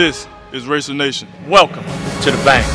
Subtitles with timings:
[0.00, 1.28] This is Racer Nation.
[1.46, 1.84] Welcome
[2.22, 2.66] to the bank.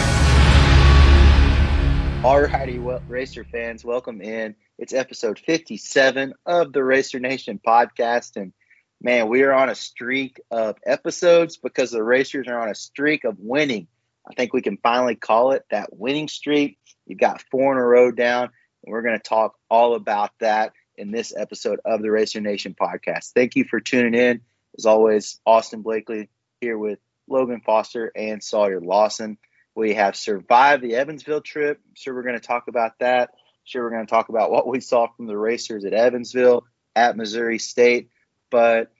[2.23, 4.55] Alrighty, well, Racer fans, welcome in.
[4.77, 8.35] It's episode 57 of the Racer Nation podcast.
[8.35, 8.53] And
[9.01, 13.23] man, we are on a streak of episodes because the Racers are on a streak
[13.23, 13.87] of winning.
[14.29, 16.77] I think we can finally call it that winning streak.
[17.07, 18.51] You've got four in a row down,
[18.83, 22.75] and we're going to talk all about that in this episode of the Racer Nation
[22.79, 23.31] podcast.
[23.31, 24.41] Thank you for tuning in.
[24.77, 26.29] As always, Austin Blakely
[26.61, 29.37] here with Logan Foster and Sawyer Lawson.
[29.75, 31.79] We have survived the Evansville trip.
[31.85, 33.29] I'm sure we're going to talk about that.
[33.31, 36.65] I'm sure we're going to talk about what we saw from the racers at Evansville,
[36.95, 38.09] at Missouri State.
[38.49, 38.91] But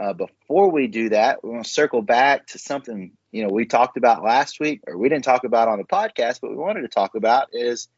[0.00, 3.64] uh, before we do that, we want to circle back to something you know we
[3.66, 6.82] talked about last week, or we didn't talk about on the podcast, but we wanted
[6.82, 7.88] to talk about is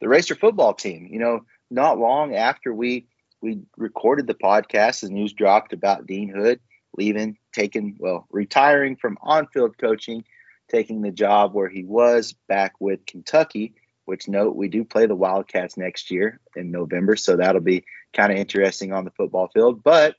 [0.00, 1.08] the racer football team.
[1.10, 3.06] You know, not long after we
[3.40, 6.60] we recorded the podcast, the news dropped about Dean Hood
[6.96, 10.24] leaving, taking, well, retiring from on field coaching,
[10.68, 15.14] taking the job where he was back with Kentucky, which note we do play the
[15.14, 17.16] Wildcats next year in November.
[17.16, 19.82] So that'll be kind of interesting on the football field.
[19.82, 20.16] But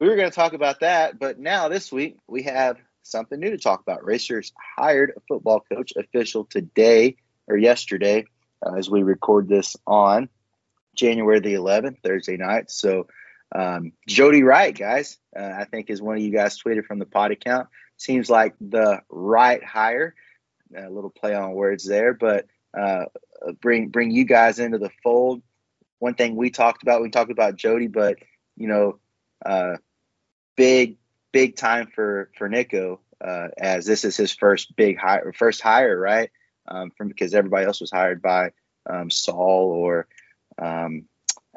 [0.00, 1.18] we were going to talk about that.
[1.18, 4.04] But now this week we have something new to talk about.
[4.04, 8.24] Racers hired a football coach official today or yesterday
[8.66, 10.28] uh, as we record this on
[10.96, 12.70] January the 11th, Thursday night.
[12.70, 13.06] So
[13.54, 17.06] um, Jody Wright, guys, uh, I think is one of you guys tweeted from the
[17.06, 17.68] pod account.
[17.96, 20.14] Seems like the right hire.
[20.76, 23.04] A little play on words there, but uh,
[23.60, 25.40] bring bring you guys into the fold.
[26.00, 28.16] One thing we talked about, we talked about Jody, but
[28.56, 28.98] you know,
[29.46, 29.76] uh,
[30.56, 30.96] big
[31.30, 35.98] big time for for Nico uh, as this is his first big hire, first hire,
[35.98, 36.30] right?
[36.66, 38.50] Um, from because everybody else was hired by
[38.88, 40.06] um, Saul or
[40.58, 41.04] um,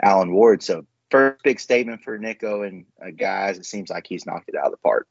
[0.01, 0.61] Alan Ward.
[0.61, 3.57] So first big statement for Nico and uh, guys.
[3.57, 5.07] It seems like he's knocked it out of the park.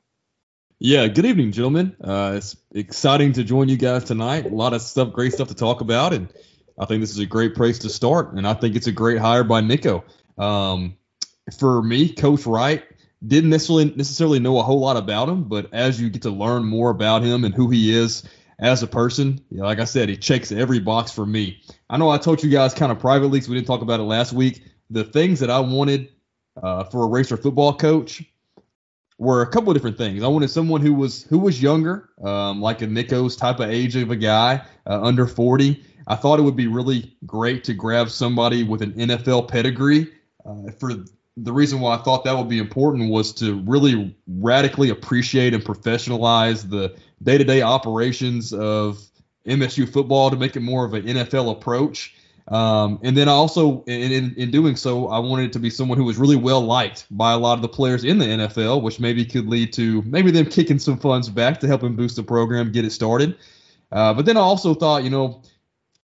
[0.78, 1.96] Yeah, good evening, gentlemen.
[2.02, 4.44] Uh, it's exciting to join you guys tonight.
[4.44, 6.30] A lot of stuff, great stuff to talk about, and
[6.78, 8.34] I think this is a great place to start.
[8.34, 10.04] And I think it's a great hire by Nico.
[10.36, 10.96] Um,
[11.58, 12.84] for me, Coach Wright
[13.26, 16.66] didn't necessarily necessarily know a whole lot about him, but as you get to learn
[16.66, 18.22] more about him and who he is
[18.58, 21.62] as a person, you know, like I said, he checks every box for me.
[21.88, 24.04] I know I told you guys kind of privately, so we didn't talk about it
[24.04, 26.08] last week the things that I wanted
[26.62, 28.22] uh, for a racer football coach
[29.18, 30.22] were a couple of different things.
[30.22, 33.96] I wanted someone who was who was younger, um, like a Nico's type of age
[33.96, 35.82] of a guy, uh, under 40.
[36.06, 40.12] I thought it would be really great to grab somebody with an NFL pedigree.
[40.44, 40.92] Uh, for
[41.36, 45.62] the reason why I thought that would be important was to really radically appreciate and
[45.62, 48.98] professionalize the day-to-day operations of
[49.46, 52.14] MSU football to make it more of an NFL approach.
[52.48, 55.98] Um, and then also in, in, in, doing so, I wanted it to be someone
[55.98, 59.00] who was really well liked by a lot of the players in the NFL, which
[59.00, 62.22] maybe could lead to maybe them kicking some funds back to help him boost the
[62.22, 63.36] program, get it started.
[63.90, 65.42] Uh, but then I also thought, you know,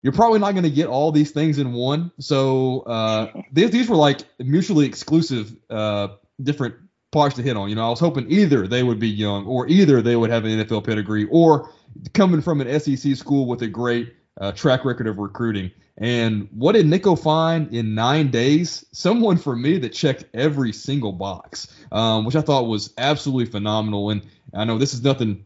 [0.04, 2.12] you're probably not going to get all these things in one.
[2.20, 6.10] So uh, these, these were like mutually exclusive, uh,
[6.44, 6.76] different
[7.12, 7.70] parts to hit on.
[7.70, 10.46] You know, I was hoping either they would be young or either they would have
[10.46, 11.72] an NFL pedigree or
[12.14, 15.72] coming from an SEC school with a great uh, track record of recruiting.
[15.98, 18.86] And what did Nico find in nine days?
[18.92, 24.12] Someone for me that checked every single box, um, which I thought was absolutely phenomenal.
[24.12, 24.22] And
[24.54, 25.44] I know this is nothing,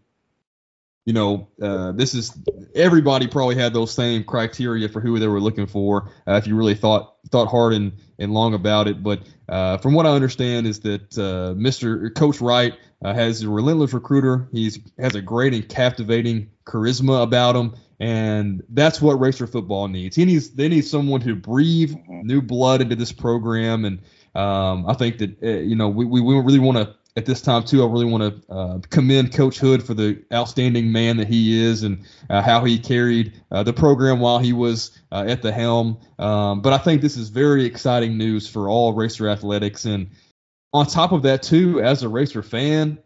[1.05, 2.37] you know, uh, this is
[2.75, 6.11] everybody probably had those same criteria for who they were looking for.
[6.27, 9.93] Uh, if you really thought thought hard and, and long about it, but uh, from
[9.93, 12.13] what I understand is that uh, Mr.
[12.13, 12.73] Coach Wright
[13.03, 14.49] uh, has a relentless recruiter.
[14.51, 20.15] He's has a great and captivating charisma about him and that's what racer football needs.
[20.15, 22.25] He needs they need someone to breathe mm-hmm.
[22.25, 23.99] new blood into this program, and
[24.33, 27.43] um, I think that uh, you know we, we, we really want to at this
[27.43, 27.83] time too.
[27.83, 31.83] I really want to uh, commend Coach Hood for the outstanding man that he is
[31.83, 35.99] and uh, how he carried uh, the program while he was uh, at the helm.
[36.17, 40.09] Um, but I think this is very exciting news for all racer athletics, and
[40.73, 42.97] on top of that too, as a racer fan,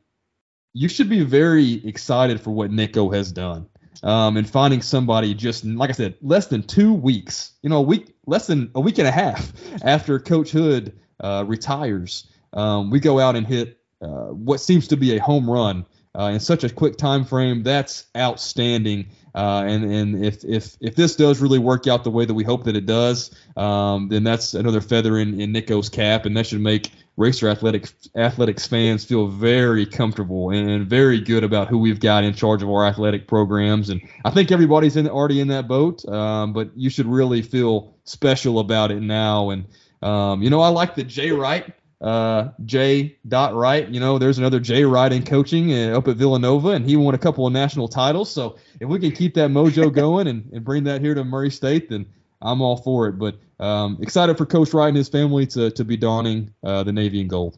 [0.71, 3.67] you should be very excited for what Nico has done
[4.03, 7.81] um, and finding somebody just like I said, less than two weeks, you know, a
[7.81, 9.51] week, less than a week and a half
[9.83, 14.97] after Coach Hood uh, retires, um, we go out and hit uh, what seems to
[14.97, 15.85] be a home run
[16.17, 17.63] uh, in such a quick time frame.
[17.63, 19.07] That's outstanding.
[19.33, 22.43] Uh, and and if if if this does really work out the way that we
[22.43, 26.47] hope that it does, um, then that's another feather in, in Nico's cap, and that
[26.47, 31.99] should make Racer Athletics athletics fans feel very comfortable and very good about who we've
[31.99, 33.89] got in charge of our athletic programs.
[33.89, 37.95] And I think everybody's in, already in that boat, um, but you should really feel
[38.03, 39.51] special about it now.
[39.51, 39.65] And
[40.01, 43.87] um, you know, I like the Jay Wright uh, Jay Dot Wright.
[43.87, 47.15] You know, there's another Jay Wright in coaching uh, up at Villanova, and he won
[47.15, 48.31] a couple of national titles.
[48.31, 51.49] So if we can keep that mojo going and, and bring that here to Murray
[51.49, 52.05] State, then
[52.41, 53.13] I'm all for it.
[53.13, 56.91] But um, excited for Coach Wright and his family to to be donning uh, the
[56.91, 57.57] navy and gold.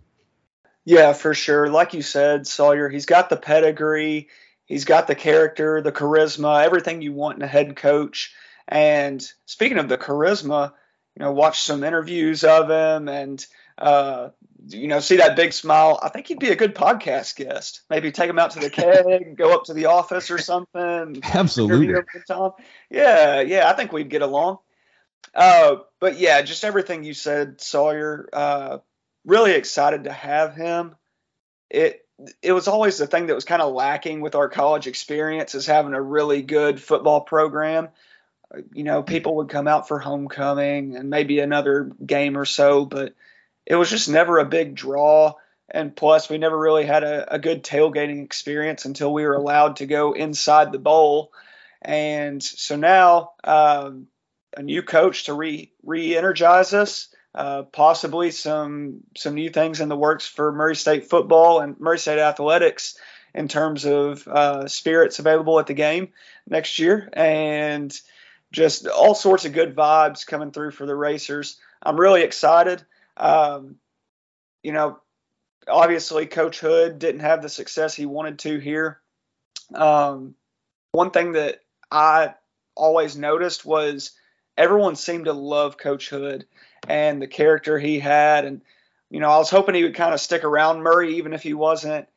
[0.86, 1.70] Yeah, for sure.
[1.70, 4.30] Like you said, Sawyer, he's got the pedigree,
[4.66, 8.34] he's got the character, the charisma, everything you want in a head coach.
[8.68, 10.72] And speaking of the charisma,
[11.16, 13.46] you know, watch some interviews of him and
[13.78, 14.30] uh,
[14.70, 16.00] you know, see that big smile.
[16.02, 17.82] I think he'd be a good podcast guest.
[17.90, 21.22] Maybe take him out to the keg, go up to the office or something.
[21.24, 21.88] Absolutely.
[22.90, 24.60] Yeah, yeah, I think we'd get along.
[25.34, 28.28] Uh, but yeah, just everything you said, Sawyer.
[28.32, 28.78] Uh,
[29.26, 30.96] really excited to have him.
[31.70, 32.04] It
[32.42, 35.68] it was always the thing that was kind of lacking with our college experience is
[35.68, 37.90] having a really good football program.
[38.74, 43.14] You know, people would come out for homecoming and maybe another game or so, but
[43.66, 45.34] it was just never a big draw.
[45.70, 49.76] And plus, we never really had a, a good tailgating experience until we were allowed
[49.76, 51.34] to go inside the bowl.
[51.82, 54.08] And so now, um,
[54.58, 57.10] a new coach to re re-energize us.
[57.36, 62.00] Uh, possibly some some new things in the works for Murray State football and Murray
[62.00, 62.98] State athletics
[63.36, 66.10] in terms of uh, spirits available at the game
[66.50, 67.96] next year, and
[68.52, 71.58] just all sorts of good vibes coming through for the racers.
[71.84, 72.84] I'm really excited.
[73.16, 73.76] Um,
[74.64, 75.00] you know,
[75.68, 79.00] obviously Coach Hood didn't have the success he wanted to here.
[79.76, 80.34] Um,
[80.92, 81.60] one thing that
[81.92, 82.34] I
[82.76, 84.14] always noticed was
[84.58, 86.46] everyone seemed to love Coach Hood
[86.88, 88.46] and the character he had.
[88.46, 88.62] And,
[89.10, 91.54] you know, I was hoping he would kind of stick around Murray, even if he
[91.54, 92.08] wasn't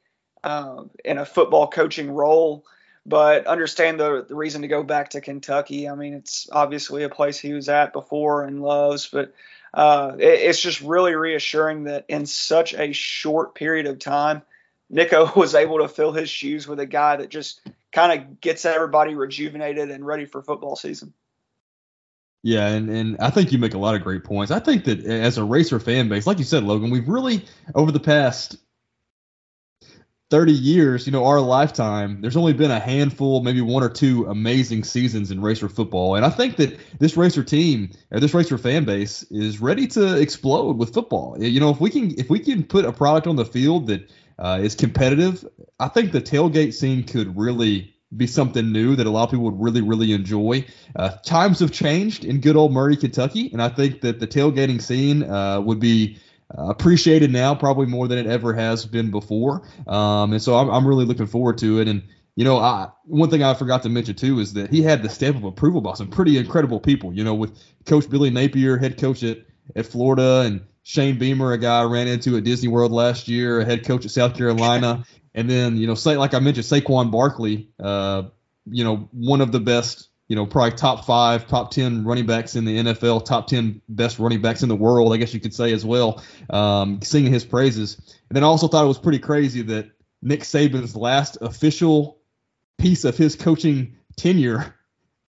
[0.42, 2.64] uh, in a football coaching role.
[3.06, 5.88] But understand the, the reason to go back to Kentucky.
[5.88, 9.32] I mean, it's obviously a place he was at before and loves, but
[9.72, 14.42] uh, it, it's just really reassuring that in such a short period of time,
[14.90, 17.60] Nico was able to fill his shoes with a guy that just
[17.90, 21.14] kind of gets everybody rejuvenated and ready for football season.
[22.42, 24.50] Yeah, and, and I think you make a lot of great points.
[24.50, 27.44] I think that as a racer fan base, like you said, Logan, we've really
[27.74, 28.56] over the past
[30.30, 34.26] 30 years, you know, our lifetime, there's only been a handful, maybe one or two
[34.26, 36.14] amazing seasons in racer football.
[36.14, 40.18] And I think that this racer team or this racer fan base is ready to
[40.18, 41.36] explode with football.
[41.42, 44.10] You know, if we can if we can put a product on the field that
[44.38, 45.44] uh, is competitive,
[45.80, 49.44] I think the tailgate scene could really be something new that a lot of people
[49.44, 50.64] would really, really enjoy.
[50.96, 54.82] Uh, times have changed in good old Murray, Kentucky, and I think that the tailgating
[54.82, 56.18] scene uh, would be
[56.56, 59.62] uh, appreciated now probably more than it ever has been before.
[59.86, 61.86] Um, and so I'm, I'm really looking forward to it.
[61.86, 62.02] And
[62.34, 65.08] you know, I, one thing I forgot to mention too is that he had the
[65.08, 67.12] stamp of approval by some pretty incredible people.
[67.12, 69.38] You know, with Coach Billy Napier, head coach at
[69.76, 73.60] at Florida, and Shane Beamer, a guy I ran into at Disney World last year,
[73.60, 75.04] a head coach at South Carolina,
[75.34, 78.24] and then, you know, say like I mentioned, Saquon Barkley, uh,
[78.66, 82.56] you know, one of the best, you know, probably top five, top ten running backs
[82.56, 85.54] in the NFL, top ten best running backs in the world, I guess you could
[85.54, 87.96] say as well, um, singing his praises.
[88.28, 89.90] And then I also thought it was pretty crazy that
[90.22, 92.18] Nick Saban's last official
[92.78, 94.74] piece of his coaching tenure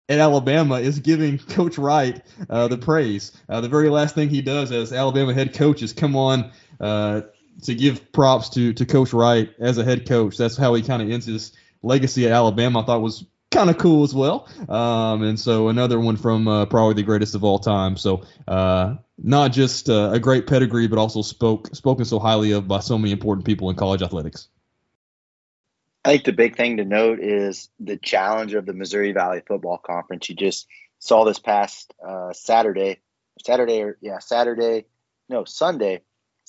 [0.10, 3.32] at Alabama is giving Coach Wright uh, the praise.
[3.50, 7.22] Uh, the very last thing he does as Alabama head coach is come on uh,
[7.64, 10.38] to give props to to Coach Wright as a head coach.
[10.38, 12.82] That's how he kind of ends his legacy at Alabama.
[12.82, 14.48] I thought was kind of cool as well.
[14.70, 17.98] Um, and so another one from uh, probably the greatest of all time.
[17.98, 22.68] So uh, not just uh, a great pedigree, but also spoke spoken so highly of
[22.68, 24.48] by so many important people in college athletics.
[26.06, 29.78] I think the big thing to note is the challenge of the Missouri Valley Football
[29.78, 30.30] Conference.
[30.30, 30.68] You just
[31.00, 33.00] saw this past uh, Saturday,
[33.46, 34.86] Saturday yeah, Saturday,
[35.28, 36.02] no Sunday.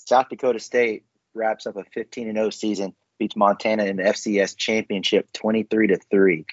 [0.08, 1.04] South Dakota State
[1.34, 5.98] wraps up a 15 and 0 season, beats Montana in the FCS championship 23 to
[6.10, 6.46] 3.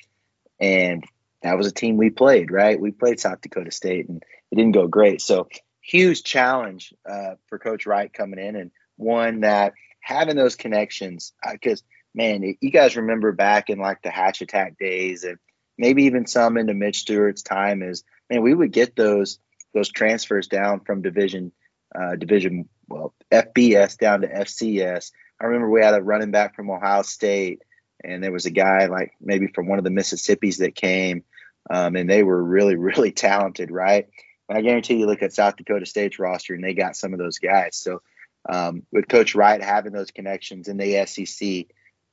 [0.60, 1.04] And
[1.44, 2.80] that was a team we played, right?
[2.80, 5.22] We played South Dakota State and it didn't go great.
[5.22, 5.48] So,
[5.82, 11.82] huge challenge uh, for Coach Wright coming in and one that having those connections, because,
[11.82, 15.38] uh, man, you guys remember back in like the Hatch Attack days and
[15.78, 19.40] maybe even some into Mitch Stewart's time is, man, we would get those
[19.74, 21.52] those transfers down from division
[21.94, 25.12] uh, division well FBS down to FCS.
[25.40, 27.62] I remember we had a running back from Ohio State,
[28.04, 31.24] and there was a guy like maybe from one of the Mississippi's that came,
[31.70, 34.08] um, and they were really really talented, right?
[34.48, 37.20] And I guarantee you look at South Dakota State's roster, and they got some of
[37.20, 37.76] those guys.
[37.76, 38.02] So
[38.48, 41.68] um, with Coach Wright having those connections in the SEC.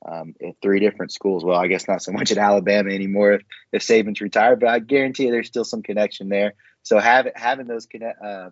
[0.05, 1.45] Um, at three different schools.
[1.45, 4.79] Well, I guess not so much at Alabama anymore if, if Saban's retired, but I
[4.79, 6.55] guarantee you there's still some connection there.
[6.81, 8.49] So having having those connect, uh,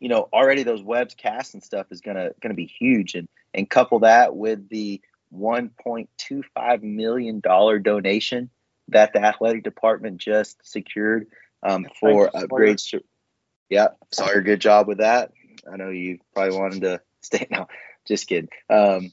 [0.00, 3.68] you know, already those webs cast and stuff is gonna gonna be huge, and and
[3.68, 5.00] couple that with the
[5.34, 8.50] 1.25 million dollar donation
[8.88, 11.26] that the athletic department just secured
[11.62, 12.90] um, for upgrades.
[12.90, 13.02] To,
[13.68, 15.32] yeah, Sawyer, good job with that.
[15.70, 17.46] I know you probably wanted to stay.
[17.50, 17.68] now.
[18.06, 18.48] just kidding.
[18.70, 19.12] Um,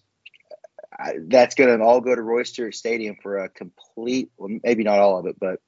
[0.98, 4.84] I, that's going to all go to Roy Stewart Stadium for a complete, well, maybe
[4.84, 5.60] not all of it, but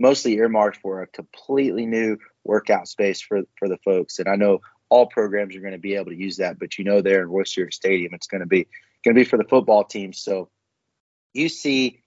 [0.00, 4.18] mostly earmarked for a completely new workout space for for the folks.
[4.18, 6.84] And I know all programs are going to be able to use that, but you
[6.84, 8.66] know, there in Roy Stewart Stadium, it's going to be
[9.04, 10.12] going to be for the football team.
[10.12, 10.48] So
[11.32, 12.02] you see,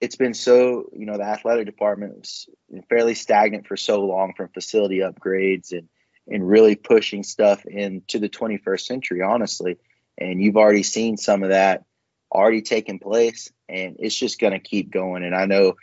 [0.00, 2.48] it's been so you know the athletic department was
[2.88, 5.88] fairly stagnant for so long from facility upgrades and
[6.26, 9.76] and really pushing stuff into the 21st century, honestly.
[10.16, 11.84] And you've already seen some of that
[12.32, 15.22] already taking place, and it's just going to keep going.
[15.22, 15.74] And I know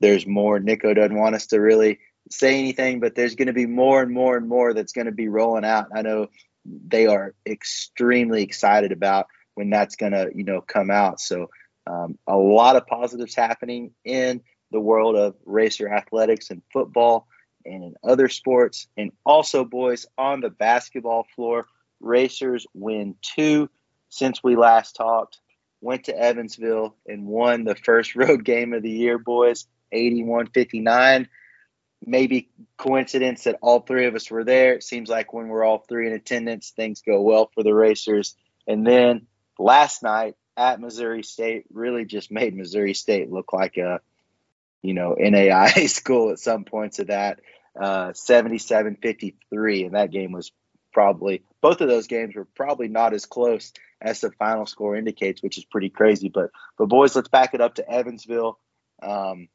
[0.00, 0.60] there's more.
[0.60, 1.98] Nico doesn't want us to really
[2.30, 5.12] say anything, but there's going to be more and more and more that's going to
[5.12, 5.86] be rolling out.
[5.94, 6.28] I know
[6.64, 11.20] they are extremely excited about when that's going to, you know, come out.
[11.20, 11.48] So
[11.86, 17.26] um, a lot of positives happening in the world of racer athletics and football
[17.64, 18.86] and in other sports.
[18.96, 21.66] And also, boys, on the basketball floor,
[22.00, 23.70] racers win two
[24.10, 25.38] since we last talked.
[25.80, 31.28] Went to Evansville and won the first road game of the year, boys, 81 59.
[32.06, 34.74] Maybe coincidence that all three of us were there.
[34.74, 38.36] It seems like when we're all three in attendance, things go well for the racers.
[38.66, 39.26] And then
[39.58, 44.00] last night at Missouri State really just made Missouri State look like a,
[44.82, 47.40] you know, NAI school at some points of that.
[47.78, 49.84] Uh, 77 53.
[49.84, 50.50] And that game was
[50.92, 55.42] probably, both of those games were probably not as close as the final score indicates,
[55.42, 56.28] which is pretty crazy.
[56.28, 58.58] But, but boys, let's back it up to Evansville.
[59.00, 59.48] Um,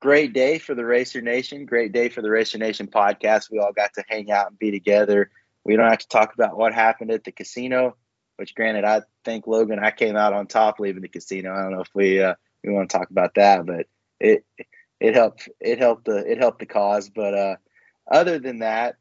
[0.00, 1.66] great day for the Racer Nation.
[1.66, 3.50] Great day for the Racer Nation podcast.
[3.50, 5.30] We all got to hang out and be together.
[5.64, 7.96] We don't have to talk about what happened at the casino,
[8.36, 11.52] which, granted, I think Logan, I came out on top leaving the casino.
[11.52, 13.86] I don't know if we uh, we want to talk about that, but
[14.20, 14.44] it
[15.00, 17.10] it helped it helped the it helped the cause.
[17.10, 17.56] But uh,
[18.10, 18.96] other than that,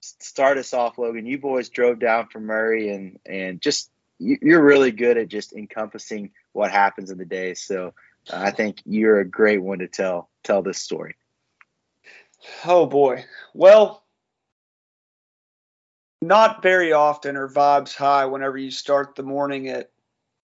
[0.00, 1.26] start us off, Logan.
[1.26, 6.32] You boys drove down from Murray, and and just you're really good at just encompassing
[6.52, 7.54] what happens in the day.
[7.54, 7.94] So
[8.32, 11.16] I think you're a great one to tell tell this story.
[12.64, 13.24] Oh boy.
[13.54, 14.04] Well,
[16.20, 19.90] not very often are vibes high whenever you start the morning at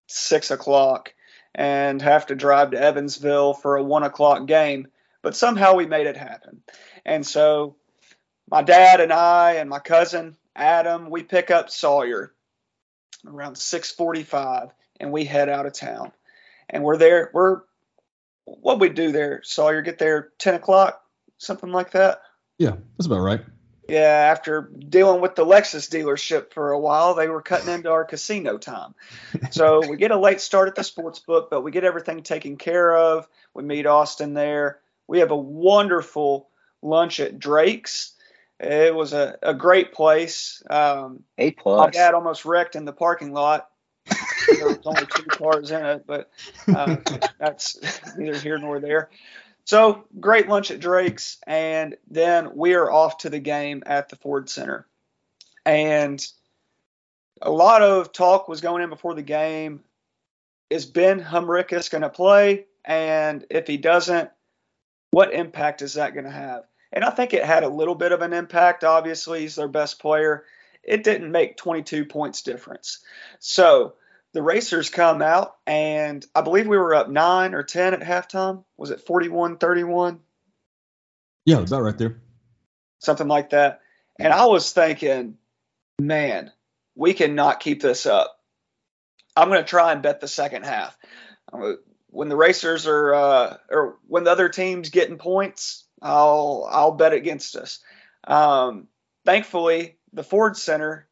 [0.07, 1.14] six o'clock
[1.55, 4.88] and have to drive to Evansville for a one o'clock game.
[5.23, 6.62] But somehow we made it happen.
[7.05, 7.76] And so
[8.50, 12.35] my dad and I and my cousin Adam, we pick up Sawyer
[13.26, 16.12] around 6:45 and we head out of town.
[16.69, 17.31] And we're there.
[17.33, 17.62] We're
[18.45, 21.03] what we do there, Sawyer, get there 10 o'clock,
[21.39, 22.23] something like that.
[22.59, 23.41] Yeah, that's about right.
[23.89, 28.05] Yeah, after dealing with the Lexus dealership for a while, they were cutting into our
[28.05, 28.95] casino time.
[29.51, 32.57] So we get a late start at the sports book, but we get everything taken
[32.57, 33.29] care of.
[33.53, 34.81] We meet Austin there.
[35.07, 36.49] We have a wonderful
[36.81, 38.13] lunch at Drake's.
[38.59, 40.63] It was a, a great place.
[40.71, 41.79] Um, a plus.
[41.79, 43.69] My dad almost wrecked in the parking lot
[44.56, 46.30] there was only two cars in it, but
[46.68, 46.96] uh,
[47.38, 47.78] that's
[48.16, 49.11] neither here nor there.
[49.64, 54.16] So great lunch at Drake's, and then we are off to the game at the
[54.16, 54.87] Ford Center.
[55.64, 56.25] And
[57.40, 59.82] a lot of talk was going in before the game.
[60.68, 62.66] Is Ben Humrichous going to play?
[62.84, 64.30] And if he doesn't,
[65.11, 66.64] what impact is that going to have?
[66.92, 68.84] And I think it had a little bit of an impact.
[68.84, 70.44] Obviously, he's their best player.
[70.82, 73.00] It didn't make 22 points difference.
[73.38, 73.94] So
[74.35, 78.64] the Racers come out, and I believe we were up nine or 10 at halftime.
[78.76, 80.21] Was it 41 31?
[81.47, 82.21] Yeah, about right there.
[82.99, 83.81] Something like that.
[84.19, 85.38] And I was thinking,
[86.00, 86.50] man,
[86.97, 88.37] we cannot keep this up.
[89.37, 90.99] I'm going to try and bet the second half.
[92.09, 97.12] When the Racers are, uh, or when the other team's getting points, I'll I'll bet
[97.12, 97.81] against us.
[98.26, 98.88] Um,
[99.25, 101.09] thankfully, the Ford Center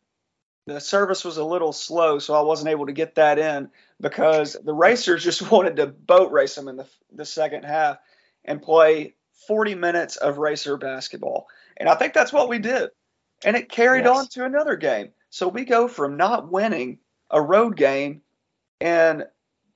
[0.66, 4.56] the service was a little slow, so I wasn't able to get that in because
[4.64, 7.98] the racers just wanted to boat race them in the, the second half
[8.44, 9.14] and play
[9.48, 11.46] 40 minutes of racer basketball.
[11.76, 12.90] And I think that's what we did.
[13.44, 14.16] And it carried yes.
[14.16, 15.10] on to another game.
[15.30, 16.98] So we go from not winning
[17.30, 18.22] a road game
[18.80, 19.24] in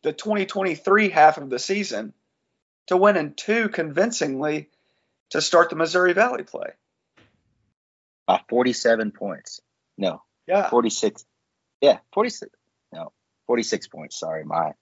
[0.02, 2.12] the 2023 half of the season
[2.86, 4.68] to winning two convincingly
[5.30, 6.70] to start the Missouri Valley play.
[8.26, 9.60] By 47 points.
[9.96, 10.68] No, yeah.
[10.68, 11.24] 46.
[11.80, 12.50] Yeah, 46.
[12.92, 13.12] No,
[13.46, 14.18] 46 points.
[14.18, 14.72] Sorry, my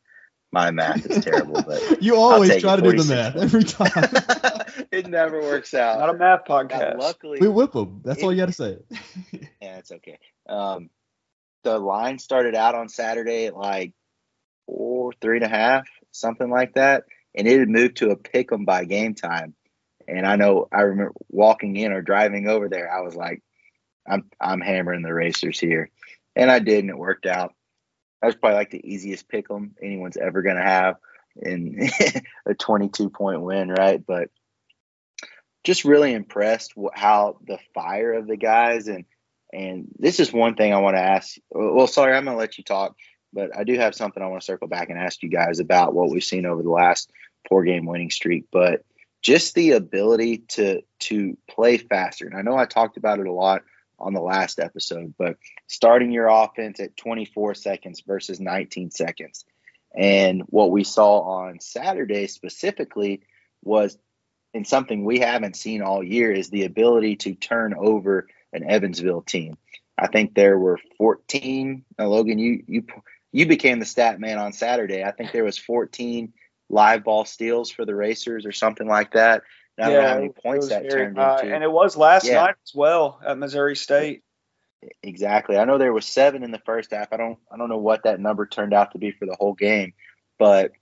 [0.53, 3.09] My math is terrible, but you always try it, to do the 46.
[3.09, 4.87] math every time.
[4.93, 5.99] it never works out.
[5.99, 6.99] Not a math Now, podcast.
[6.99, 8.01] luckily, we whip them.
[8.05, 8.79] That's all you got to say.
[9.61, 10.19] yeah, it's okay.
[10.49, 10.91] Um,
[11.65, 13.93] the line started out on Saturday at like
[14.67, 17.05] four, three and a half, something like that,
[17.35, 19.55] and it had moved to a pick 'em by game time.
[20.07, 23.43] And I know I remember walking in or driving over there, I was like,
[24.07, 25.91] I'm I'm hammering the racers here,
[26.37, 27.55] and I did, and it worked out.
[28.21, 30.97] That was probably like the easiest pick 'em anyone's ever gonna have
[31.37, 31.89] in
[32.47, 34.05] a 22 point win, right?
[34.05, 34.31] But
[35.65, 39.05] just really impressed how the fire of the guys and
[39.53, 41.37] and this is one thing I want to ask.
[41.51, 42.97] Well, sorry, I'm going to let you talk,
[43.33, 45.95] but I do have something I want to circle back and ask you guys about
[45.95, 47.13] what we've seen over the last
[47.49, 48.47] four game winning streak.
[48.51, 48.85] But
[49.23, 52.27] just the ability to to play faster.
[52.27, 53.63] And I know I talked about it a lot
[53.99, 55.37] on the last episode, but
[55.67, 59.45] starting your offense at 24 seconds versus 19 seconds.
[59.97, 63.23] And what we saw on Saturday specifically
[63.63, 63.97] was
[64.55, 69.23] and something we haven't seen all year is the ability to turn over an Evansville
[69.23, 69.59] team.
[69.99, 71.85] I think there were 14.
[71.99, 72.85] Now, Logan, you you
[73.33, 75.03] you became the stat man on Saturday.
[75.03, 76.33] I think there was 14
[76.71, 79.43] live ball steals for the Racers or something like that.
[79.77, 81.55] And I don't know how many points that very turned into.
[81.55, 82.43] And it was last Yeah.
[82.43, 84.23] night as well at Missouri State.
[85.03, 85.57] Exactly.
[85.57, 87.13] I know there was seven in the first half.
[87.13, 89.55] I don't I don't know what that number turned out to be for the whole
[89.55, 89.95] game,
[90.39, 90.73] but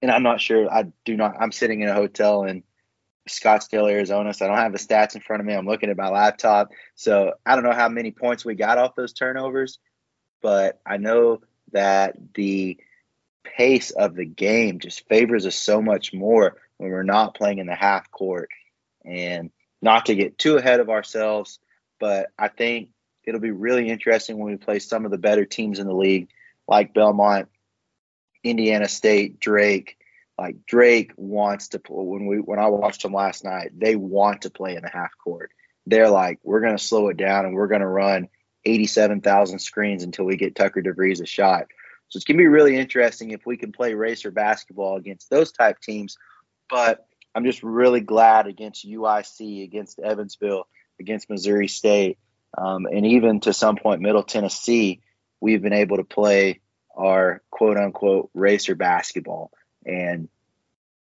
[0.00, 0.70] and I'm not sure.
[0.70, 1.36] I do not.
[1.38, 2.64] I'm sitting in a hotel in
[3.28, 5.54] Scottsdale, Arizona, so I don't have the stats in front of me.
[5.54, 8.96] I'm looking at my laptop, so I don't know how many points we got off
[8.96, 9.78] those turnovers,
[10.42, 12.78] but I know that the
[13.44, 17.66] pace of the game just favors us so much more when we're not playing in
[17.66, 18.50] the half court,
[19.04, 21.60] and not to get too ahead of ourselves,
[22.00, 22.88] but I think
[23.24, 26.28] it'll be really interesting when we play some of the better teams in the league,
[26.66, 27.48] like Belmont,
[28.42, 29.96] Indiana State, Drake.
[30.38, 32.02] Like Drake wants to play.
[32.02, 35.16] When we when I watched them last night, they want to play in the half
[35.22, 35.52] court.
[35.86, 38.28] They're like, we're going to slow it down and we're going to run
[38.64, 41.66] 87,000 screens until we get Tucker DeVries a shot.
[42.08, 45.52] So it's going to be really interesting if we can play racer basketball against those
[45.52, 46.16] type teams.
[46.72, 50.66] But I'm just really glad against UIC, against Evansville,
[50.98, 52.18] against Missouri State,
[52.56, 55.02] um, and even to some point Middle Tennessee,
[55.38, 56.60] we've been able to play
[56.96, 59.52] our quote unquote racer basketball,
[59.84, 60.30] and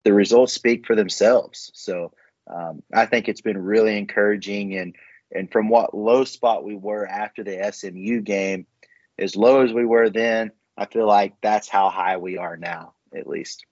[0.04, 1.72] the results speak for themselves.
[1.74, 2.12] So
[2.46, 4.94] um, I think it's been really encouraging, and
[5.34, 8.66] and from what low spot we were after the SMU game,
[9.18, 12.94] as low as we were then, I feel like that's how high we are now,
[13.12, 13.66] at least.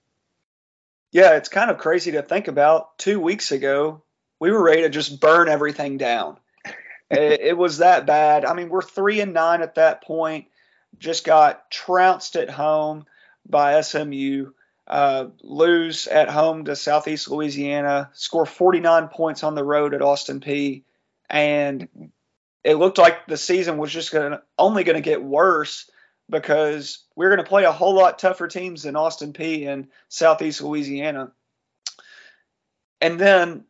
[1.15, 2.97] Yeah, it's kind of crazy to think about.
[2.97, 4.03] Two weeks ago,
[4.37, 6.35] we were ready to just burn everything down.
[7.09, 8.43] it, it was that bad.
[8.43, 10.47] I mean, we're three and nine at that point.
[10.99, 13.05] Just got trounced at home
[13.47, 14.51] by SMU.
[14.85, 18.09] Uh, lose at home to Southeast Louisiana.
[18.11, 20.83] Score 49 points on the road at Austin Peay.
[21.29, 21.87] And
[22.61, 25.89] it looked like the season was just to only going to get worse
[26.29, 30.61] because we're going to play a whole lot tougher teams than Austin Peay and Southeast
[30.61, 31.31] Louisiana.
[33.01, 33.65] And then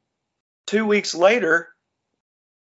[0.68, 1.70] two weeks later,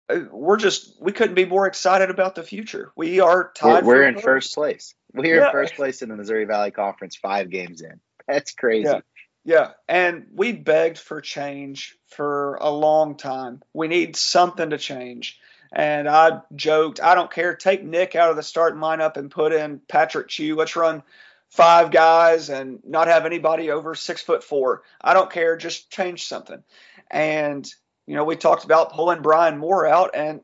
[0.10, 2.92] uh, we're just we couldn't be more excited about the future.
[2.96, 3.86] We are We're, tied.
[3.86, 4.96] we're in first place.
[5.14, 5.48] We're Yeah.
[5.48, 8.00] in first place in the Missouri Valley Conference, five games in.
[8.28, 8.90] That's crazy.
[8.90, 9.02] Yeah.
[9.46, 13.62] Yeah, and we begged for change for a long time.
[13.74, 15.38] We need something to change.
[15.76, 17.56] And I joked, I don't care.
[17.56, 20.56] Take Nick out of the starting lineup and put in Patrick Chew.
[20.56, 21.02] Let's run
[21.50, 24.84] five guys and not have anybody over six foot four.
[25.02, 25.58] I don't care.
[25.58, 26.64] Just change something.
[27.10, 27.72] And
[28.06, 30.42] you know, we talked about pulling Brian Moore out, and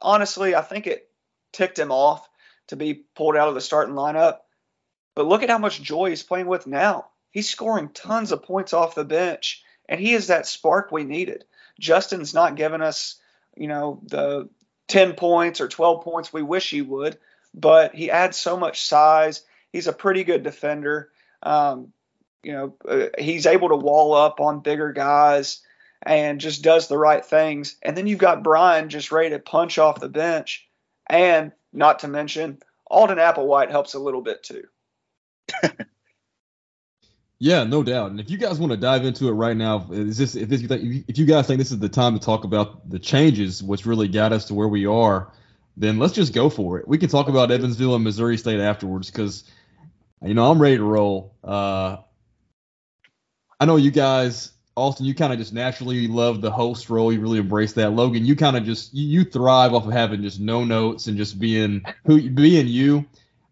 [0.00, 1.08] honestly, I think it
[1.52, 2.28] ticked him off
[2.68, 4.38] to be pulled out of the starting lineup.
[5.14, 7.06] But look at how much joy he's playing with now.
[7.30, 11.44] He's scoring tons of points off the bench, and he is that spark we needed.
[11.80, 13.16] Justin's not giving us,
[13.56, 14.48] you know, the
[14.92, 17.16] 10 points or 12 points we wish he would,
[17.54, 19.42] but he adds so much size.
[19.72, 21.10] He's a pretty good defender.
[21.42, 21.94] Um,
[22.42, 25.60] you know, uh, he's able to wall up on bigger guys
[26.02, 27.76] and just does the right things.
[27.82, 30.68] And then you've got Brian just ready to punch off the bench.
[31.08, 34.64] And not to mention, Alden Applewhite helps a little bit too.
[37.42, 38.12] Yeah, no doubt.
[38.12, 40.62] And if you guys want to dive into it right now, is this if this
[40.62, 44.06] if you guys think this is the time to talk about the changes, what's really
[44.06, 45.32] got us to where we are,
[45.76, 46.86] then let's just go for it.
[46.86, 49.42] We can talk about Evansville and Missouri State afterwards because
[50.24, 51.34] you know I'm ready to roll.
[51.42, 51.96] Uh,
[53.58, 57.12] I know you guys, Austin, you kind of just naturally love the host role.
[57.12, 57.90] You really embrace that.
[57.90, 61.16] Logan, you kind of just you, you thrive off of having just no notes and
[61.16, 63.04] just being who being you.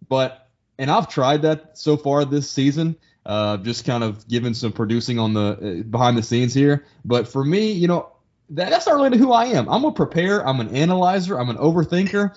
[0.09, 0.49] But
[0.79, 2.95] and I've tried that so far this season.
[3.27, 6.85] Uh, just kind of giving some producing on the uh, behind the scenes here.
[7.05, 8.11] But for me, you know,
[8.51, 9.69] that, that's not really who I am.
[9.69, 10.47] I'm a prepare.
[10.47, 11.39] I'm an analyzer.
[11.39, 12.37] I'm an overthinker.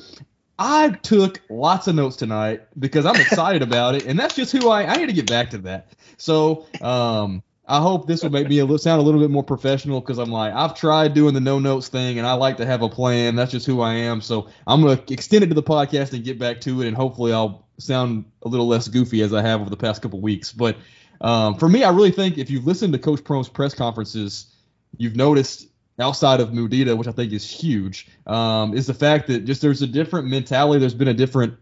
[0.59, 4.69] I took lots of notes tonight because I'm excited about it, and that's just who
[4.69, 4.85] I.
[4.85, 5.87] I need to get back to that.
[6.17, 9.43] So, um, I hope this will make me a little, sound a little bit more
[9.43, 12.65] professional because I'm like I've tried doing the no notes thing and I like to
[12.65, 13.35] have a plan.
[13.35, 14.21] That's just who I am.
[14.21, 17.31] So I'm gonna extend it to the podcast and get back to it, and hopefully
[17.33, 20.51] I'll sound a little less goofy as I have over the past couple weeks.
[20.51, 20.77] But
[21.21, 24.53] um, for me, I really think if you've listened to Coach Prohm's press conferences,
[24.97, 25.67] you've noticed
[25.99, 29.81] outside of Mudita, which I think is huge, um, is the fact that just there's
[29.81, 30.79] a different mentality.
[30.79, 31.55] There's been a different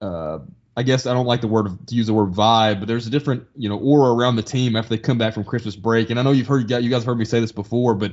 [0.00, 0.40] uh,
[0.78, 3.10] I guess I don't like the word to use the word vibe, but there's a
[3.10, 6.10] different you know aura around the team after they come back from Christmas break.
[6.10, 8.12] And I know you've heard you guys heard me say this before, but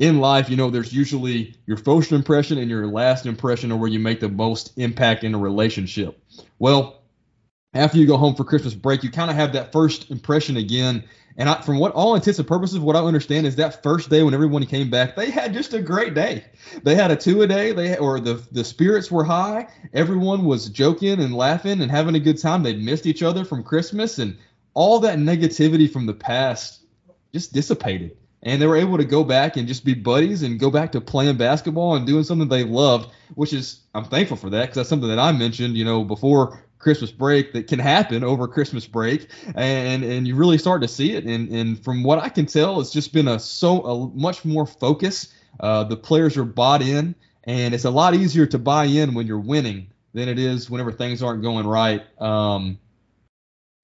[0.00, 3.90] in life, you know, there's usually your first impression and your last impression are where
[3.90, 6.18] you make the most impact in a relationship.
[6.58, 7.02] Well,
[7.74, 11.04] after you go home for Christmas break, you kind of have that first impression again,
[11.36, 14.22] and I, from what all intents and purposes, what I understand is that first day
[14.22, 16.44] when everyone came back, they had just a great day.
[16.82, 17.72] They had a two a day.
[17.72, 19.68] They or the the spirits were high.
[19.92, 22.62] Everyone was joking and laughing and having a good time.
[22.62, 24.36] They'd missed each other from Christmas, and
[24.74, 26.84] all that negativity from the past
[27.32, 28.16] just dissipated.
[28.42, 31.00] And they were able to go back and just be buddies and go back to
[31.00, 34.88] playing basketball and doing something they loved, which is I'm thankful for that because that's
[34.88, 39.28] something that I mentioned, you know, before Christmas break that can happen over Christmas break,
[39.54, 41.24] and and you really start to see it.
[41.24, 44.66] And and from what I can tell, it's just been a so a much more
[44.66, 45.32] focus.
[45.60, 49.26] Uh, the players are bought in, and it's a lot easier to buy in when
[49.26, 52.02] you're winning than it is whenever things aren't going right.
[52.20, 52.78] Um,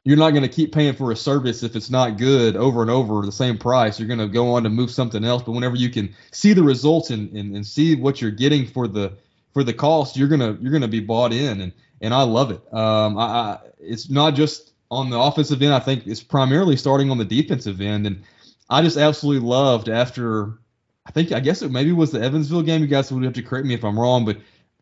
[0.07, 2.89] you're not going to keep paying for a service if it's not good over and
[2.89, 3.99] over the same price.
[3.99, 5.43] You're going to go on to move something else.
[5.43, 8.87] But whenever you can see the results and, and, and see what you're getting for
[8.87, 9.15] the
[9.53, 11.61] for the cost, you're gonna you're gonna be bought in.
[11.61, 12.61] And and I love it.
[12.73, 15.75] Um, I, I, it's not just on the offensive end.
[15.75, 18.23] I think it's primarily starting on the defensive end, and
[18.71, 20.57] I just absolutely loved after.
[21.05, 22.81] I think I guess it maybe was the Evansville game.
[22.81, 24.39] You guys would have to correct me if I'm wrong, but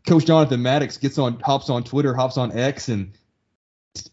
[0.07, 3.11] Coach Jonathan Maddox gets on, hops on Twitter, hops on X, and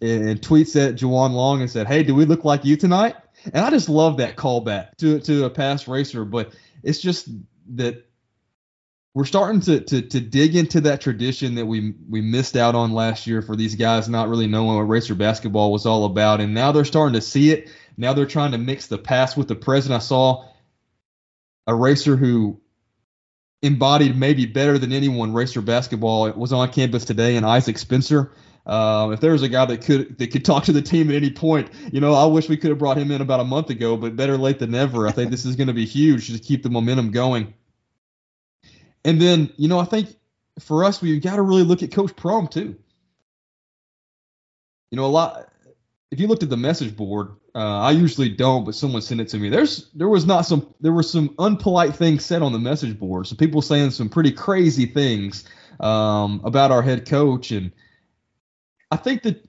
[0.01, 3.15] and tweets at Jewuan Long and said, "Hey, do we look like you tonight?"
[3.45, 7.29] And I just love that callback to to a past racer, but it's just
[7.75, 8.05] that
[9.13, 12.93] we're starting to, to to dig into that tradition that we we missed out on
[12.93, 16.53] last year for these guys not really knowing what racer basketball was all about, and
[16.53, 17.69] now they're starting to see it.
[17.97, 19.93] Now they're trying to mix the past with the present.
[19.93, 20.45] I saw
[21.67, 22.61] a racer who
[23.61, 28.31] embodied maybe better than anyone racer basketball it was on campus today, and Isaac Spencer.
[28.65, 31.15] Um, if there was a guy that could that could talk to the team at
[31.15, 33.69] any point, you know, I wish we could have brought him in about a month
[33.69, 35.07] ago, but better late than never.
[35.07, 37.53] I think this is going to be huge to keep the momentum going.
[39.03, 40.15] And then, you know, I think
[40.59, 42.75] for us, we've got to really look at Coach Prohm too.
[44.91, 45.47] You know, a lot.
[46.11, 49.29] If you looked at the message board, uh, I usually don't, but someone sent it
[49.29, 49.49] to me.
[49.49, 53.27] There's there was not some there were some unpolite things said on the message board.
[53.27, 55.45] Some people saying some pretty crazy things
[55.79, 57.71] um, about our head coach, and
[58.91, 59.43] I think that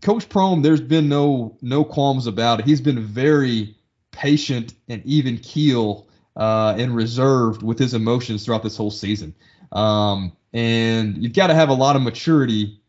[0.00, 2.66] Coach Prohm, there's been no no qualms about it.
[2.66, 3.76] He's been very
[4.12, 9.34] patient and even keel uh, and reserved with his emotions throughout this whole season.
[9.72, 12.80] Um, and you've got to have a lot of maturity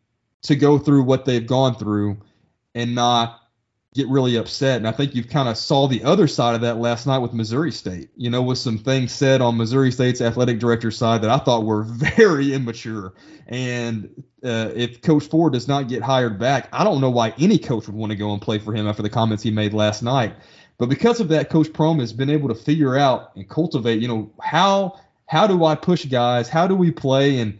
[0.43, 2.17] to go through what they've gone through
[2.75, 3.41] and not
[3.93, 4.77] get really upset.
[4.77, 7.33] And I think you've kind of saw the other side of that last night with
[7.33, 8.09] Missouri State.
[8.15, 11.65] You know, with some things said on Missouri State's athletic director side that I thought
[11.65, 11.83] were
[12.17, 13.13] very immature.
[13.47, 17.57] And uh, if Coach Ford does not get hired back, I don't know why any
[17.57, 20.01] coach would want to go and play for him after the comments he made last
[20.01, 20.35] night.
[20.77, 24.07] But because of that, Coach Prohm has been able to figure out and cultivate, you
[24.07, 26.49] know, how how do I push guys?
[26.49, 27.39] How do we play?
[27.39, 27.59] And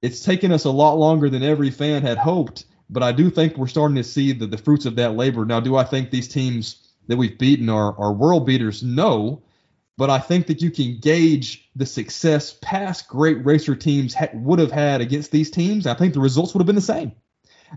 [0.00, 2.64] it's taken us a lot longer than every fan had hoped.
[2.92, 5.46] But I do think we're starting to see the, the fruits of that labor.
[5.46, 8.82] Now, do I think these teams that we've beaten are, are world beaters?
[8.82, 9.42] No.
[9.96, 14.58] But I think that you can gauge the success past great racer teams ha- would
[14.58, 15.86] have had against these teams.
[15.86, 17.12] I think the results would have been the same.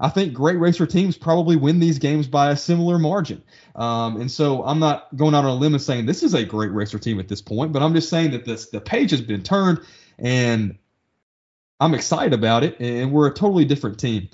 [0.02, 3.42] I think great racer teams probably win these games by a similar margin.
[3.76, 6.44] Um, and so I'm not going out on a limb and saying this is a
[6.44, 9.22] great racer team at this point, but I'm just saying that this the page has
[9.22, 9.80] been turned
[10.20, 10.78] and
[11.80, 14.30] I'm excited about it, and we're a totally different team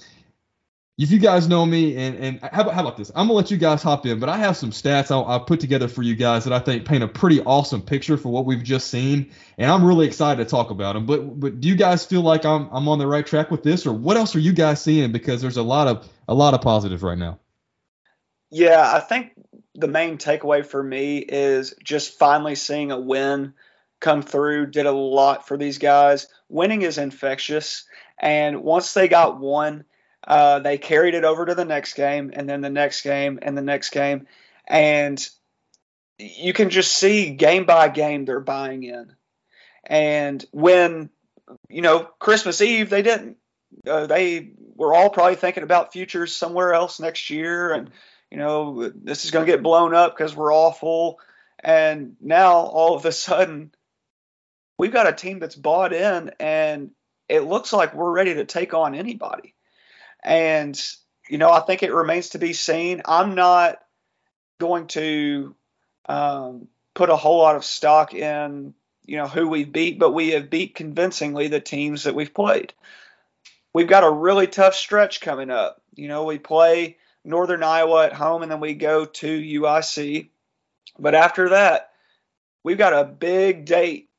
[1.02, 3.10] if you guys know me, and and how about, how about this?
[3.16, 5.60] I'm gonna let you guys hop in, but I have some stats I'll, I'll, put
[5.60, 8.62] together for you guys that I think paint a pretty awesome picture for what we've
[8.62, 11.08] just seen, and I'm really excited to talk about them.
[11.08, 13.88] But but do you guys feel like I'm I'm on the right track with this,
[13.88, 15.12] or what else are you guys seeing?
[15.12, 17.40] Because there's a lot of a lot of positives right now.
[18.52, 19.32] Yeah, I think
[19.74, 23.56] the main takeaway for me is just finally seeing a win
[24.02, 24.68] come through.
[24.68, 26.28] Did a lot for these guys.
[26.48, 27.86] Winning is infectious,
[28.20, 29.86] and once they got one
[30.26, 33.58] Uh, they carried it over to the next game, and then the next game, and
[33.58, 34.28] the next game,
[34.68, 35.28] and
[36.20, 39.16] you can just see game by game they're buying in.
[39.84, 41.10] And when
[41.70, 43.38] you know Christmas Eve, they didn't.
[43.88, 47.90] Uh, they were all probably thinking about futures somewhere else next year, and
[48.30, 51.20] you know this is going to get blown up because we're awful.
[51.64, 53.72] And now all of a sudden,
[54.78, 56.92] we've got a team that's bought in, and
[57.28, 59.56] it looks like we're ready to take on anybody.
[60.24, 60.80] And
[61.30, 63.02] you know, I think it remains to be seen.
[63.06, 63.80] I'm not
[64.60, 65.56] going to
[66.08, 68.74] um, put a whole lot of stock in
[69.06, 72.74] you know who we've beat, but we have beat convincingly the teams that we've played.
[73.74, 75.82] We've got a really tough stretch coming up.
[75.96, 80.30] You know, we play Northern Iowa at home, and then we go to UIC.
[81.00, 81.92] But after that,
[82.64, 84.10] we've got a big date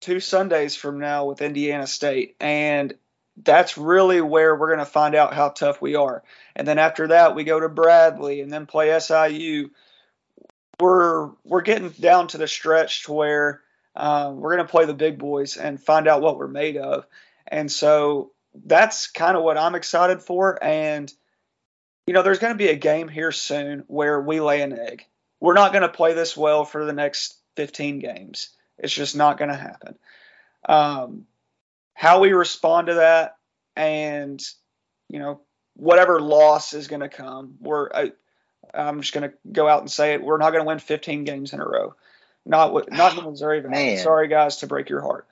[0.00, 2.94] two Sundays from now with Indiana State, and
[3.42, 6.22] that's really where we're going to find out how tough we are.
[6.56, 9.70] And then after that, we go to Bradley and then play SIU
[10.80, 13.60] we're we're getting down to the stretch to where
[13.94, 17.06] um, we're going to play the big boys and find out what we're made of.
[17.46, 20.62] And so that's kind of what I'm excited for.
[20.62, 21.12] And
[22.06, 25.04] you know, there's going to be a game here soon where we lay an egg.
[25.38, 28.50] We're not going to play this well for the next 15 games.
[28.78, 29.98] It's just not going to happen.
[30.68, 31.26] Um,
[32.00, 33.36] how we respond to that,
[33.76, 34.42] and
[35.10, 35.42] you know,
[35.76, 38.12] whatever loss is going to come, we're I,
[38.72, 40.22] I'm just going to go out and say it.
[40.22, 41.94] We're not going to win 15 games in a row.
[42.46, 43.98] Not not in the Missouri Valley.
[43.98, 45.28] Sorry, guys, to break your heart.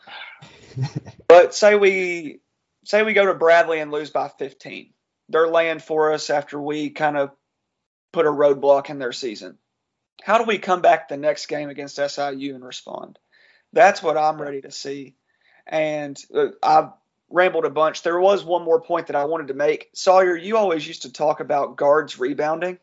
[1.26, 2.40] but say we
[2.84, 4.90] say we go to Bradley and lose by 15.
[5.30, 7.30] They're laying for us after we kind of
[8.12, 9.56] put a roadblock in their season.
[10.22, 13.18] How do we come back the next game against SIU and respond?
[13.72, 15.14] That's what I'm ready to see.
[15.68, 16.90] And uh, I've
[17.30, 18.02] rambled a bunch.
[18.02, 19.90] There was one more point that I wanted to make.
[19.92, 22.78] Sawyer, you always used to talk about guards rebounding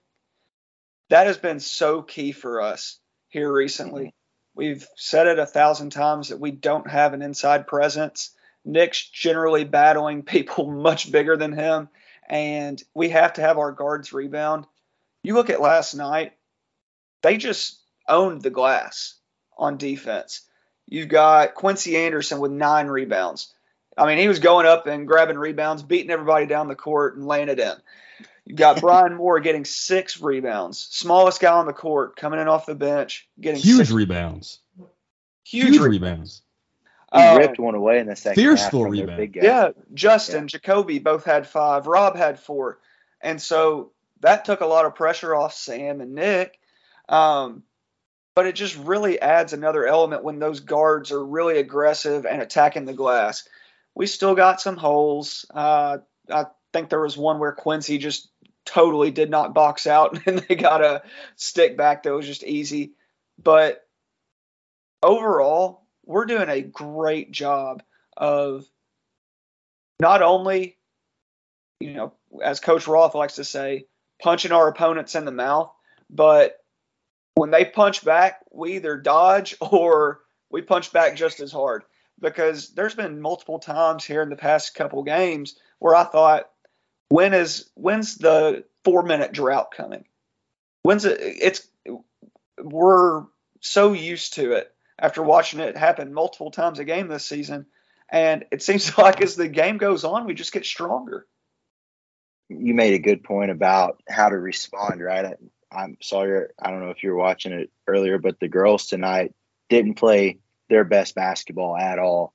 [1.10, 4.14] that has been so key for us here recently.
[4.56, 8.32] We've said it a thousand times that we don't have an inside presence.
[8.64, 11.90] Nick's generally battling people much bigger than him,
[12.28, 14.66] and we have to have our guards rebound.
[15.24, 16.34] You look at last night,
[17.22, 19.16] they just owned the glass
[19.58, 20.42] on defense.
[20.88, 23.54] You've got Quincy Anderson with nine rebounds.
[23.98, 27.26] I mean, he was going up and grabbing rebounds, beating everybody down the court and
[27.26, 27.74] laying it in.
[28.46, 32.66] You've got Brian Moore getting six rebounds, smallest guy on the court, coming in off
[32.66, 34.60] the bench, getting huge six, rebounds.
[35.44, 36.42] Huge, huge rebounds.
[37.14, 38.72] He uh, ripped one away in the second Fierce half.
[38.72, 39.36] full rebound.
[39.36, 40.48] Yeah, Justin, yeah.
[40.48, 41.88] Jacoby both had five.
[41.88, 42.80] Rob had four,
[43.22, 46.60] and so that took a lot of pressure off Sam and Nick.
[47.08, 47.64] Um,
[48.36, 52.86] but it just really adds another element when those guards are really aggressive and attacking
[52.86, 53.48] the glass.
[53.96, 55.46] We still got some holes.
[55.54, 58.30] Uh, I think there was one where Quincy just
[58.66, 61.04] totally did not box out and they got a
[61.38, 62.92] stick back that was just easy.
[63.42, 63.82] But
[65.02, 67.84] overall, we're doing a great job
[68.18, 68.66] of
[70.00, 70.78] not only,
[71.80, 73.86] you know, as Coach Roth likes to say,
[74.22, 75.72] punching our opponents in the mouth,
[76.10, 76.58] but
[77.36, 81.84] when they punch back, we either dodge or we punch back just as hard.
[82.20, 86.50] Because there's been multiple times here in the past couple games where I thought,
[87.10, 90.06] when is when's the four minute drought coming?
[90.82, 91.20] When's it?
[91.20, 91.68] It's
[92.58, 93.26] we're
[93.60, 97.66] so used to it after watching it happen multiple times a game this season,
[98.10, 101.28] and it seems like as the game goes on, we just get stronger.
[102.48, 105.36] You made a good point about how to respond, right?
[105.76, 109.34] I'm sorry, I don't know if you were watching it earlier, but the girls tonight
[109.70, 112.34] didn't play their best basketball at all,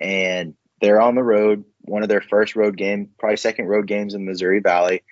[0.00, 4.14] and they're on the road, one of their first road game, probably second road games
[4.14, 5.02] in Missouri Valley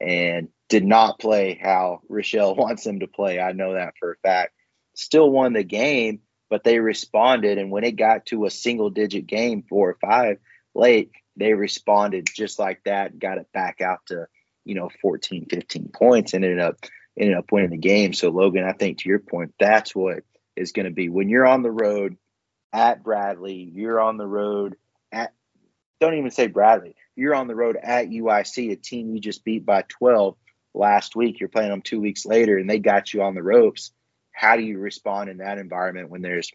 [0.00, 3.40] and did not play how Rechelle wants them to play.
[3.40, 4.52] I know that for a fact.
[4.94, 7.58] Still won the game, but they responded.
[7.58, 10.38] And when it got to a single digit game, four or five
[10.74, 14.26] late, they responded just like that, got it back out to,
[14.64, 16.76] you know, 14, 15 points and ended up
[17.18, 18.12] ended up winning the game.
[18.12, 20.20] So Logan, I think to your point, that's what
[20.56, 22.16] is going to be when you're on the road
[22.72, 24.76] at Bradley, you're on the road
[25.10, 25.32] at
[26.00, 29.66] don't even say Bradley you're on the road at UIC, a team you just beat
[29.66, 30.36] by 12
[30.74, 31.40] last week.
[31.40, 33.92] You're playing them two weeks later, and they got you on the ropes.
[34.32, 36.50] How do you respond in that environment when there's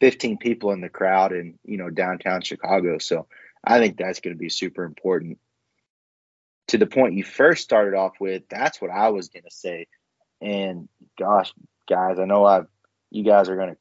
[0.00, 2.98] 15 people in the crowd in you know downtown Chicago?
[2.98, 3.26] So
[3.62, 5.38] I think that's going to be super important.
[6.70, 9.86] To the point you first started off with, that's what I was going to say.
[10.40, 11.52] And gosh,
[11.88, 12.66] guys, I know I've
[13.10, 13.76] you guys are going to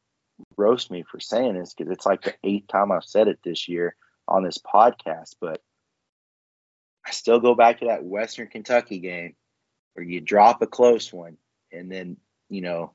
[0.58, 3.68] roast me for saying this because it's like the eighth time I've said it this
[3.68, 3.96] year
[4.28, 5.62] on this podcast, but
[7.06, 9.36] I still go back to that Western Kentucky game
[9.94, 11.38] where you drop a close one
[11.72, 12.18] and then,
[12.50, 12.94] you know,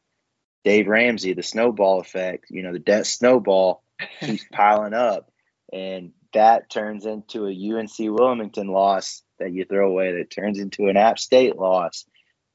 [0.65, 3.83] Dave Ramsey, the snowball effect, you know, the debt snowball
[4.21, 5.31] keeps piling up.
[5.73, 10.89] And that turns into a UNC Wilmington loss that you throw away, that turns into
[10.89, 12.05] an App State loss,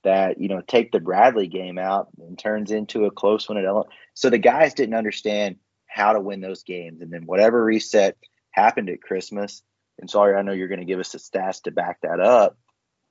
[0.03, 3.65] that, you know, take the Bradley game out and turns into a close one at
[3.65, 3.89] Illinois.
[4.13, 7.01] So the guys didn't understand how to win those games.
[7.01, 8.17] And then whatever reset
[8.51, 9.61] happened at Christmas,
[9.99, 12.57] and sorry, I know you're going to give us the stats to back that up.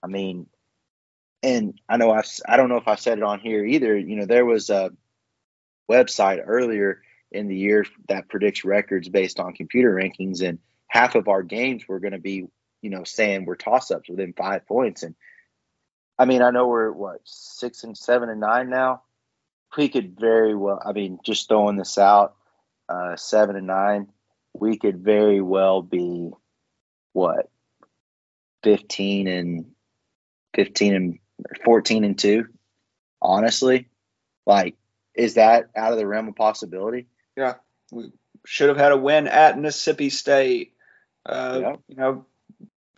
[0.03, 0.47] I mean,
[1.43, 3.97] and I know I've, I don't know if I said it on here either.
[3.97, 4.91] You know, there was a
[5.91, 11.29] website earlier in the year that predicts records based on computer rankings, and half of
[11.29, 12.47] our games were going to be,
[12.83, 15.03] you know, saying we're toss ups within five points.
[15.03, 15.15] And
[16.19, 19.03] I mean, I know we're what six and seven and nine now.
[19.77, 22.35] We could very well, I mean, just throwing this out,
[22.89, 24.09] uh, seven and nine,
[24.55, 26.31] we could very well be
[27.13, 27.51] what
[28.63, 29.67] 15 and
[30.55, 31.19] 15 and
[31.65, 32.47] 14 and 2
[33.21, 33.89] honestly
[34.47, 34.77] like
[35.15, 37.55] is that out of the realm of possibility yeah
[37.91, 38.11] we
[38.47, 40.75] should have had a win at mississippi state
[41.27, 41.77] uh, yeah.
[41.89, 42.27] you know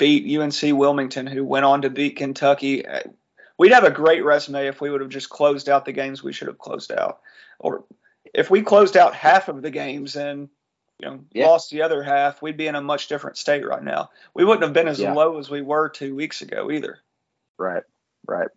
[0.01, 3.03] beat unc wilmington who went on to beat kentucky uh,
[3.59, 6.33] we'd have a great resume if we would have just closed out the games we
[6.33, 7.21] should have closed out
[7.61, 7.85] or
[8.35, 10.49] if we closed out half of the games and
[11.01, 11.47] you know, yeah.
[11.47, 14.11] lost the other half, we'd be in a much different state right now.
[14.35, 15.13] We wouldn't have been as yeah.
[15.13, 16.99] low as we were two weeks ago either.
[17.59, 17.85] Right,
[18.27, 18.49] right,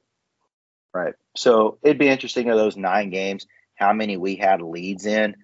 [0.93, 1.13] right.
[1.37, 5.37] So it'd be interesting of those nine games, how many we had leads in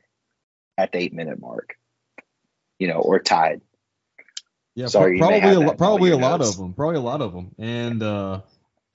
[0.77, 1.77] at the eight minute mark,
[2.79, 3.61] you know, or tied.
[4.79, 8.41] Yeah, probably a, probably a lot of them, probably a lot of them, and uh,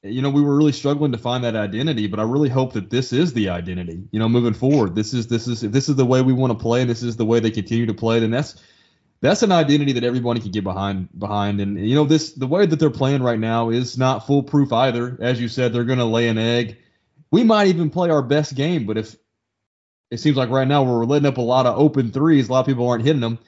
[0.02, 2.88] you know, we were really struggling to find that identity, but I really hope that
[2.88, 4.02] this is the identity.
[4.10, 6.52] You know, moving forward, this is this is if this is the way we want
[6.52, 8.62] to play, and this is the way they continue to play, then that's
[9.20, 11.60] that's an identity that everybody can get behind behind.
[11.60, 15.18] And you know, this the way that they're playing right now is not foolproof either.
[15.20, 16.78] As you said, they're going to lay an egg.
[17.30, 19.16] We might even play our best game, but if
[20.10, 22.60] it seems like right now we're letting up a lot of open threes, a lot
[22.60, 23.38] of people aren't hitting them.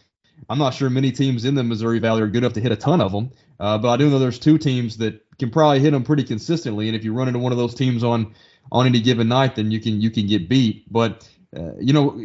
[0.49, 2.77] I'm not sure many teams in the Missouri Valley are good enough to hit a
[2.77, 5.91] ton of them, uh, but I do know there's two teams that can probably hit
[5.91, 6.89] them pretty consistently.
[6.89, 8.35] And if you run into one of those teams on
[8.73, 10.91] on any given night, then you can you can get beat.
[10.93, 12.21] But uh, you know,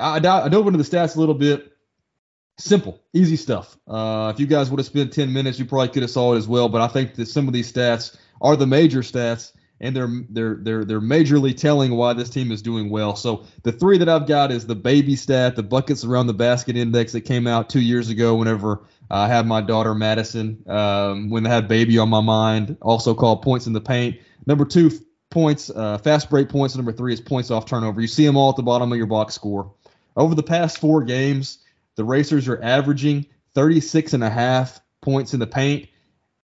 [0.00, 1.72] I, I dove into the stats a little bit.
[2.56, 3.76] Simple, easy stuff.
[3.88, 6.38] Uh, if you guys would have spent 10 minutes, you probably could have saw it
[6.38, 6.68] as well.
[6.68, 10.56] But I think that some of these stats are the major stats, and they're they're
[10.60, 13.16] they're they're majorly telling why this team is doing well.
[13.16, 16.76] So the three that I've got is the baby stat, the buckets around the basket
[16.76, 18.34] index that came out two years ago.
[18.36, 23.14] Whenever I had my daughter Madison um, when they had baby on my mind, also
[23.14, 24.16] called points in the paint.
[24.46, 24.90] Number two,
[25.30, 26.76] points, uh, fast break points.
[26.76, 28.00] Number three is points off turnover.
[28.00, 29.72] You see them all at the bottom of your box score.
[30.16, 31.58] Over the past four games,
[31.96, 35.88] the Racers are averaging 36 and a half points in the paint,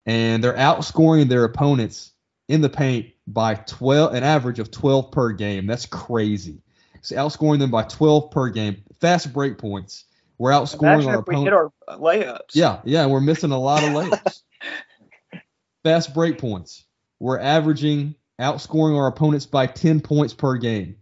[0.06, 2.12] and they're outscoring their opponents
[2.48, 5.66] in the paint by 12, an average of 12 per game.
[5.66, 6.62] That's crazy.
[6.96, 8.84] It's outscoring them by 12 per game.
[9.00, 10.06] Fast break points.
[10.38, 12.56] We're outscoring Imagine our if we hit our layups.
[12.56, 14.42] Yeah, yeah, we're missing a lot of layups.
[15.84, 16.84] Fast break points.
[17.20, 20.98] We're averaging outscoring our opponents by 10 points per game.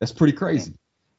[0.00, 0.74] That's pretty crazy.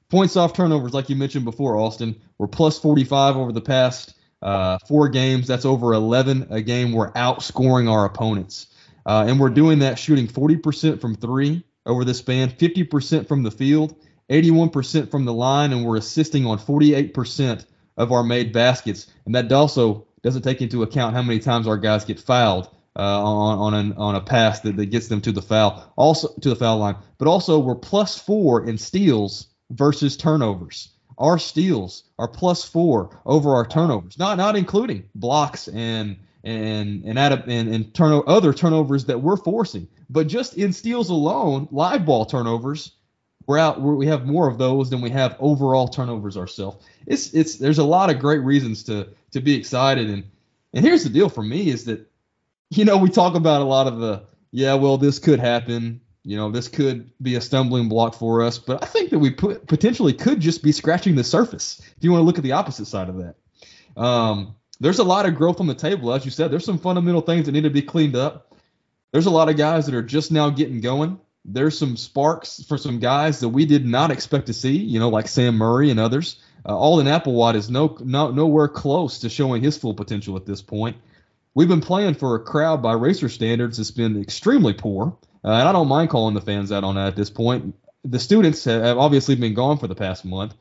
[0.09, 4.77] Points off turnovers, like you mentioned before, Austin, we're plus 45 over the past uh,
[4.87, 5.47] four games.
[5.47, 6.91] That's over 11 a game.
[6.91, 8.67] We're outscoring our opponents.
[9.05, 13.51] Uh, and we're doing that shooting 40% from three over the span, 50% from the
[13.51, 13.95] field,
[14.29, 17.65] 81% from the line, and we're assisting on 48%
[17.97, 19.07] of our made baskets.
[19.25, 23.23] And that also doesn't take into account how many times our guys get fouled uh,
[23.23, 26.49] on on, an, on a pass that, that gets them to the foul, also to
[26.49, 26.95] the foul line.
[27.17, 30.89] But also we're plus four in steals versus turnovers.
[31.17, 37.17] Our steals are plus four over our turnovers, not not including blocks and and and,
[37.17, 39.87] and, and other turnovers that we're forcing.
[40.09, 42.91] But just in steals alone, live ball turnovers,
[43.47, 43.81] we're out.
[43.81, 46.85] We're, we have more of those than we have overall turnovers ourselves.
[47.05, 50.23] It's it's there's a lot of great reasons to to be excited and
[50.73, 52.09] and here's the deal for me is that
[52.69, 56.37] you know we talk about a lot of the yeah well this could happen you
[56.37, 59.67] know this could be a stumbling block for us but I think that we put,
[59.67, 62.85] potentially could just be scratching the surface if you want to look at the opposite
[62.85, 63.35] side of that.
[64.01, 66.51] Um, there's a lot of growth on the table as you said.
[66.51, 68.55] There's some fundamental things that need to be cleaned up.
[69.11, 72.77] There's a lot of guys that are just now getting going there's some sparks for
[72.77, 75.99] some guys that we did not expect to see, you know, like Sam Murray and
[75.99, 76.37] others.
[76.65, 80.61] Uh, Alden Applewhite is no, no nowhere close to showing his full potential at this
[80.61, 80.97] point.
[81.53, 85.67] We've been playing for a crowd by racer standards that's been extremely poor, uh, and
[85.67, 87.75] I don't mind calling the fans out on that at this point.
[88.05, 90.55] The students have obviously been gone for the past month.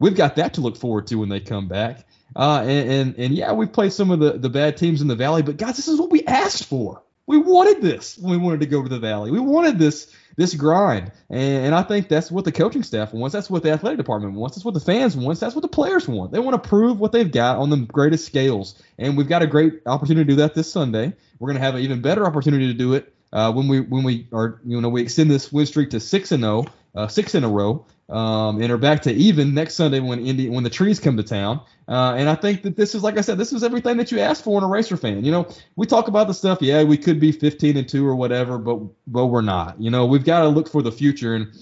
[0.00, 2.04] We've got that to look forward to when they come back.
[2.36, 5.16] Uh, and, and and yeah, we've played some of the the bad teams in the
[5.16, 7.02] valley, but guys, this is what we asked for.
[7.26, 9.30] We wanted this we wanted to go to the valley.
[9.30, 13.32] We wanted this this grind, and, and I think that's what the coaching staff wants.
[13.32, 14.56] That's what the athletic department wants.
[14.56, 15.38] That's what the fans want.
[15.38, 16.32] That's what the players want.
[16.32, 19.46] They want to prove what they've got on the greatest scales, and we've got a
[19.46, 21.14] great opportunity to do that this Sunday.
[21.38, 24.04] We're going to have an even better opportunity to do it uh, when we when
[24.04, 26.64] we are you know we extend this win streak to six and zero,
[26.94, 30.24] oh, uh, six in a row, um, and are back to even next Sunday when
[30.24, 31.60] Indy when the trees come to town.
[31.88, 34.20] Uh, and I think that this is like I said, this is everything that you
[34.20, 35.24] asked for in a racer fan.
[35.24, 36.62] You know, we talk about the stuff.
[36.62, 38.78] Yeah, we could be 15 and two or whatever, but
[39.08, 39.80] but we're not.
[39.80, 41.34] You know, we've got to look for the future.
[41.34, 41.52] And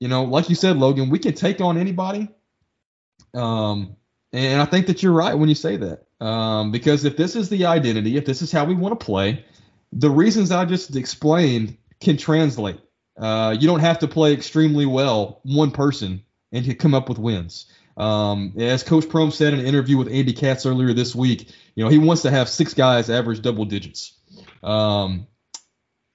[0.00, 2.28] you know, like you said, Logan, we can take on anybody.
[3.34, 3.94] Um,
[4.32, 6.06] and I think that you're right when you say that.
[6.20, 9.44] Um, because if this is the identity, if this is how we want to play,
[9.92, 12.80] the reasons I just explained can translate.
[13.18, 16.22] Uh, you don't have to play extremely well one person
[16.52, 17.66] and to come up with wins.
[17.96, 21.82] Um, as Coach Prohm said in an interview with Andy Katz earlier this week, you
[21.82, 24.12] know he wants to have six guys average double digits.
[24.62, 25.26] Um,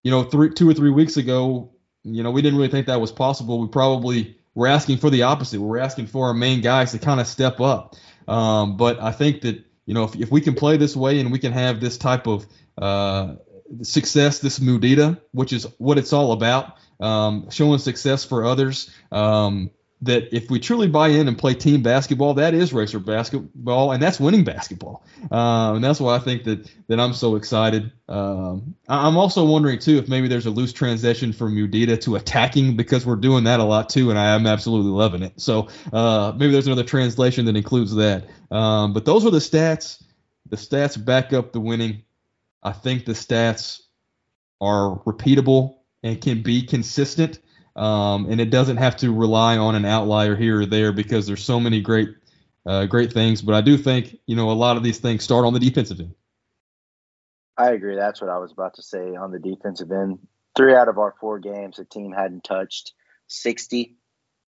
[0.04, 3.02] you know, three, two or three weeks ago, you know we didn't really think that
[3.02, 3.60] was possible.
[3.60, 5.60] We probably were asking for the opposite.
[5.60, 7.96] We were asking for our main guys to kind of step up.
[8.30, 11.34] Um, but I think that you know if, if we can play this way and
[11.34, 12.48] we can have this type of
[12.78, 13.36] uh,
[13.82, 18.90] success, this mudita, which is what it's all about, um, showing success for others.
[19.12, 19.72] Um,
[20.04, 24.04] that if we truly buy in and play team basketball, that is racer basketball, and
[24.04, 25.04] that's winning basketball.
[25.32, 27.92] Uh, and that's why I think that that I'm so excited.
[28.10, 32.76] Um, I'm also wondering too if maybe there's a loose transition from Mudita to attacking
[32.76, 35.40] because we're doing that a lot too, and I am absolutely loving it.
[35.40, 38.28] So uh, maybe there's another translation that includes that.
[38.52, 40.04] Um, but those are the stats.
[40.50, 42.04] The stats back up the winning.
[42.64, 43.82] I think the stats
[44.62, 47.40] are repeatable and can be consistent.
[47.76, 51.44] Um, and it doesn't have to rely on an outlier here or there because there's
[51.44, 52.10] so many great,
[52.66, 53.42] uh, great things.
[53.42, 56.00] But I do think you know a lot of these things start on the defensive
[56.00, 56.14] end.
[57.58, 57.96] I agree.
[57.96, 60.20] That's what I was about to say on the defensive end.
[60.56, 62.94] Three out of our four games, the team hadn't touched
[63.28, 63.98] 60.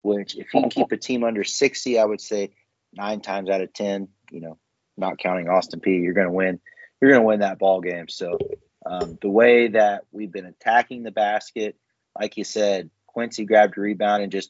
[0.01, 2.51] Which, if you can keep a team under 60, I would say
[2.93, 4.59] nine times out of 10, you know,
[4.97, 6.59] not counting Austin Peay, you're going to win.
[7.05, 8.07] You're going to win that ball game.
[8.07, 8.39] So
[8.83, 11.75] um, the way that we've been attacking the basket,
[12.19, 14.49] like you said, Quincy grabbed a rebound and just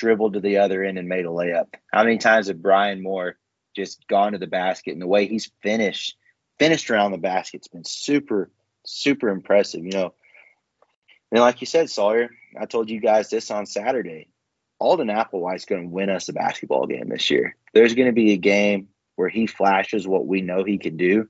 [0.00, 1.68] dribbled to the other end and made a layup.
[1.92, 3.36] How many times have Brian Moore
[3.76, 6.16] just gone to the basket and the way he's finished,
[6.58, 8.50] finished around the basket's been super,
[8.84, 9.84] super impressive.
[9.84, 10.14] You know,
[11.30, 14.26] and like you said, Sawyer, I told you guys this on Saturday.
[14.80, 17.54] Alden Applewhite's going to win us a basketball game this year.
[17.74, 21.28] There's going to be a game where he flashes what we know he can do,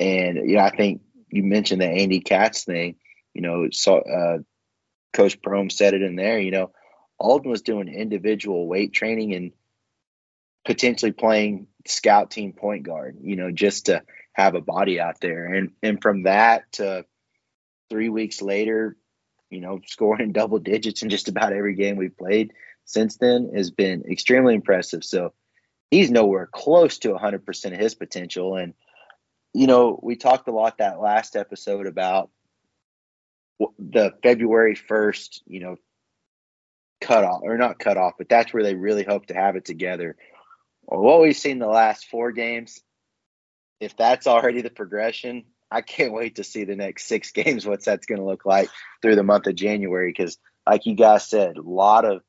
[0.00, 2.96] and you know, I think you mentioned the Andy Katz thing.
[3.34, 4.38] You know, uh,
[5.12, 6.40] Coach Prohm said it in there.
[6.40, 6.72] You know,
[7.18, 9.52] Alden was doing individual weight training and
[10.64, 13.18] potentially playing scout team point guard.
[13.20, 17.04] You know, just to have a body out there, and and from that to
[17.90, 18.96] three weeks later,
[19.50, 22.52] you know, scoring double digits in just about every game we've played
[22.84, 25.04] since then has been extremely impressive.
[25.04, 25.32] So
[25.90, 28.56] he's nowhere close to 100% of his potential.
[28.56, 28.74] And
[29.52, 32.30] you know, we talked a lot that last episode about
[33.78, 35.76] the February 1st, you know,
[37.00, 39.64] cut off or not cut off, but that's where they really hope to have it
[39.64, 40.16] together.
[40.82, 42.80] What we've seen the last four games,
[43.80, 47.84] if that's already the progression, I can't wait to see the next six games, what
[47.84, 48.70] that's going to look like
[49.02, 50.10] through the month of January.
[50.10, 52.22] Because, like you guys said, a lot of,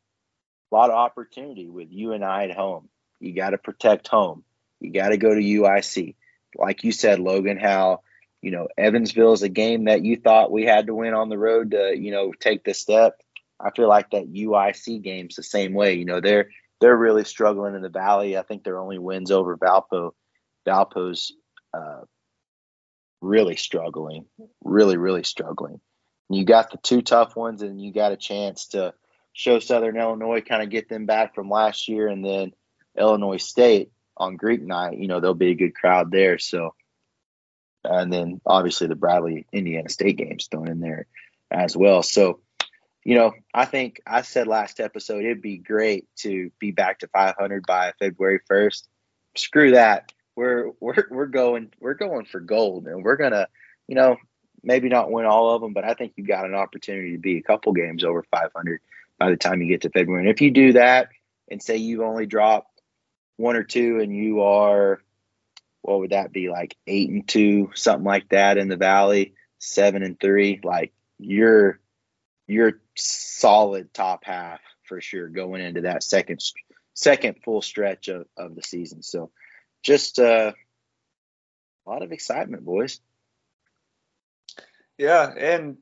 [0.71, 2.87] a lot of opportunity with you and I at home.
[3.19, 4.43] You got to protect home.
[4.79, 6.15] You got to go to UIC
[6.55, 8.01] like you said, Logan, how
[8.41, 11.37] you know Evansville is a game that you thought we had to win on the
[11.37, 13.21] road to you know take the step.
[13.59, 15.93] I feel like that UIC game's the same way.
[15.95, 16.49] You know they're
[16.79, 18.37] they're really struggling in the Valley.
[18.37, 20.11] I think their only wins over Valpo.
[20.67, 21.31] Valpo's
[21.73, 22.01] uh,
[23.21, 24.25] really struggling,
[24.63, 25.79] really really struggling.
[26.29, 28.93] You got the two tough ones, and you got a chance to
[29.33, 32.53] show Southern Illinois, kind of get them back from last year, and then
[32.97, 33.91] Illinois State
[34.21, 36.37] on Greek night, you know, there'll be a good crowd there.
[36.37, 36.75] So,
[37.83, 41.07] and then obviously the Bradley Indiana State games thrown in there
[41.49, 42.03] as well.
[42.03, 42.39] So,
[43.03, 47.07] you know, I think I said last episode it'd be great to be back to
[47.07, 48.83] 500 by February 1st.
[49.35, 50.11] Screw that.
[50.35, 53.47] We're we're we're going we're going for gold, and we're gonna,
[53.87, 54.17] you know,
[54.63, 57.37] maybe not win all of them, but I think you got an opportunity to be
[57.37, 58.79] a couple games over 500
[59.17, 60.23] by the time you get to February.
[60.23, 61.09] And if you do that,
[61.51, 62.70] and say you've only dropped
[63.37, 65.01] one or two and you are
[65.81, 70.03] what would that be like eight and two something like that in the valley seven
[70.03, 71.79] and three like you're
[72.47, 76.41] you're solid top half for sure going into that second
[76.93, 79.01] second full stretch of, of the season.
[79.01, 79.31] So
[79.83, 80.53] just uh,
[81.85, 82.99] a lot of excitement, boys.
[84.97, 85.77] Yeah, and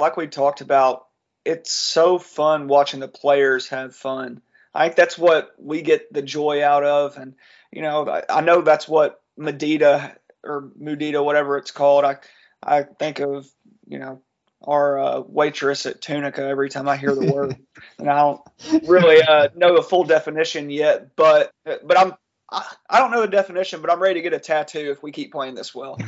[0.00, 1.06] like we talked about,
[1.44, 4.40] it's so fun watching the players have fun.
[4.74, 7.34] I think that's what we get the joy out of, and
[7.70, 12.04] you know, I, I know that's what Medita or Mudita, whatever it's called.
[12.04, 12.18] I
[12.62, 13.46] I think of
[13.86, 14.22] you know
[14.62, 17.56] our uh, waitress at Tunica every time I hear the word,
[17.98, 18.40] and I don't
[18.88, 22.14] really uh, know the full definition yet, but but I'm
[22.50, 25.12] I, I don't know the definition, but I'm ready to get a tattoo if we
[25.12, 25.98] keep playing this well.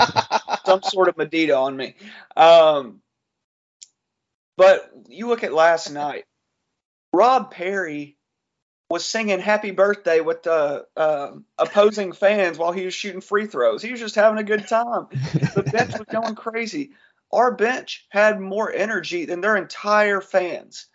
[0.66, 1.94] Some sort of Medita on me.
[2.36, 3.00] Um,
[4.56, 6.24] but you look at last night,
[7.16, 8.18] Rob Perry
[8.90, 13.82] was singing happy birthday with the uh, opposing fans while he was shooting free throws.
[13.82, 15.06] He was just having a good time.
[15.54, 16.90] The bench was going crazy.
[17.32, 20.86] Our bench had more energy than their entire fans.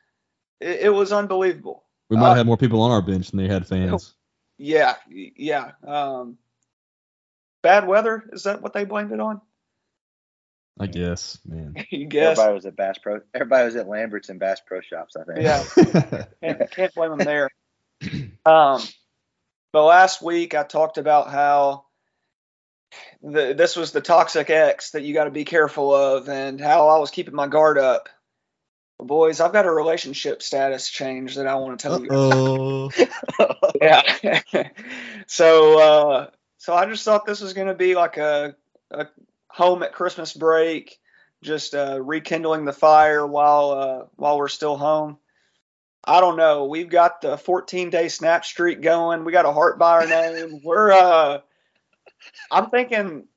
[0.60, 1.84] It, it was unbelievable.
[2.10, 4.14] We might uh, have more people on our bench than they had fans.
[4.58, 5.72] Yeah, yeah.
[5.86, 6.38] Um,
[7.64, 9.42] bad weather is that what they blamed it on?
[10.82, 11.76] I guess, man.
[11.92, 12.40] you guess.
[12.40, 13.22] Everybody was at Bass Pro.
[13.36, 15.16] Everybody was at Lambert's and Bass Pro Shops.
[15.16, 15.42] I think.
[15.42, 15.64] Yeah,
[16.44, 17.50] can't, can't blame them there.
[18.46, 18.82] Um,
[19.72, 21.86] but last week I talked about how
[23.22, 26.90] the, this was the toxic X that you got to be careful of, and how
[26.90, 28.10] I was keeping my guard up.
[29.00, 32.92] boys, I've got a relationship status change that I want to tell Uh-oh.
[32.98, 33.08] you.
[33.82, 34.40] yeah.
[35.28, 38.56] so, uh, so I just thought this was going to be like a,
[38.90, 39.06] a
[39.54, 41.00] home at Christmas break,
[41.42, 45.18] just uh, rekindling the fire while uh, while we're still home.
[46.04, 46.66] I don't know.
[46.66, 49.24] We've got the 14 day snap streak going.
[49.24, 50.62] We got a heart by our name.
[50.64, 51.42] We're uh
[52.50, 53.28] I'm thinking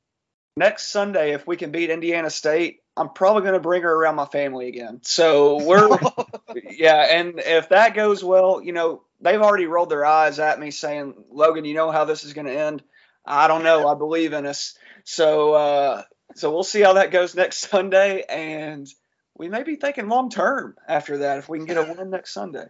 [0.56, 4.16] next Sunday if we can beat Indiana State, I'm probably going to bring her around
[4.16, 5.00] my family again.
[5.02, 5.88] So we're
[6.70, 10.70] yeah, and if that goes well, you know, they've already rolled their eyes at me
[10.70, 12.82] saying, "Logan, you know how this is going to end."
[13.26, 13.88] I don't know.
[13.88, 14.76] I believe in us.
[15.04, 16.02] So uh
[16.34, 18.88] so we'll see how that goes next Sunday and
[19.36, 22.32] we may be thinking long term after that if we can get a win next
[22.32, 22.66] Sunday.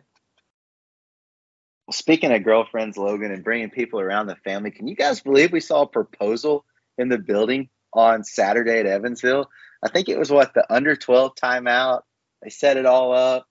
[1.86, 5.52] Well, speaking of girlfriends, Logan, and bringing people around the family, can you guys believe
[5.52, 6.64] we saw a proposal
[6.96, 9.50] in the building on Saturday at Evansville?
[9.82, 12.00] I think it was what the under 12 timeout.
[12.42, 13.46] They set it all up.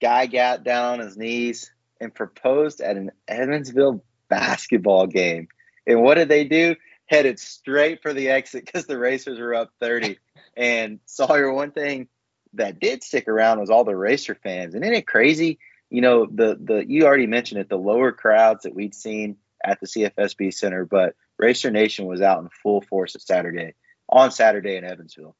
[0.00, 5.48] Guy got down on his knees and proposed at an Evansville basketball game.
[5.86, 6.76] And what did they do?
[7.08, 10.18] Headed straight for the exit because the Racers were up 30.
[10.56, 12.08] and Sawyer, one thing
[12.54, 14.74] that did stick around was all the Racer fans.
[14.74, 15.58] And isn't it crazy?
[15.90, 19.80] You know, the the you already mentioned it, the lower crowds that we'd seen at
[19.80, 23.74] the CFSB Center, but Racer Nation was out in full force at Saturday
[24.08, 25.36] on Saturday in Evansville.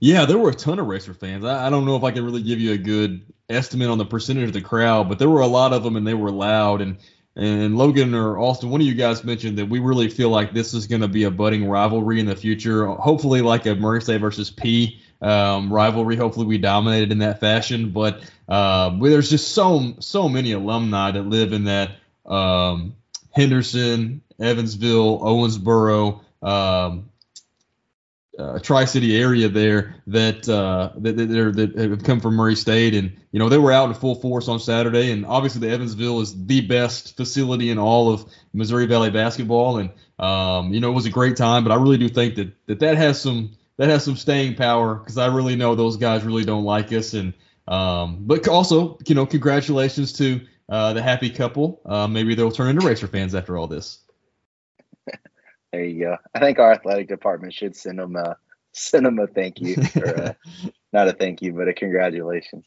[0.00, 1.44] Yeah, there were a ton of Racer fans.
[1.44, 4.04] I, I, don't know if I can really give you a good estimate on the
[4.04, 6.80] percentage of the crowd, but there were a lot of them and they were loud.
[6.80, 6.98] And
[7.38, 10.74] and Logan or Austin, one of you guys mentioned that we really feel like this
[10.74, 12.86] is going to be a budding rivalry in the future.
[12.88, 16.16] Hopefully, like a Murray State versus Peay um, rivalry.
[16.16, 17.90] Hopefully, we dominated in that fashion.
[17.90, 21.92] But uh, there's just so so many alumni that live in that
[22.26, 22.96] um,
[23.30, 27.08] Henderson, Evansville, Owensboro, um,
[28.38, 33.16] uh, Tri-City area there that, uh, that that, that have come from Murray State, and
[33.32, 36.46] you know they were out in full force on Saturday, and obviously the Evansville is
[36.46, 41.06] the best facility in all of Missouri Valley basketball, and um, you know it was
[41.06, 44.04] a great time, but I really do think that that that has some that has
[44.04, 47.14] some staying power because I really know those guys really don't like us.
[47.14, 47.32] And
[47.66, 51.80] um, but also, you know, congratulations to uh, the happy couple.
[51.86, 53.98] Uh, maybe they'll turn into racer fans after all this.
[55.72, 56.16] There you go.
[56.34, 58.36] I think our athletic department should send them a
[58.72, 60.36] send them a thank you, or a,
[60.92, 62.64] not a thank you, but a congratulations.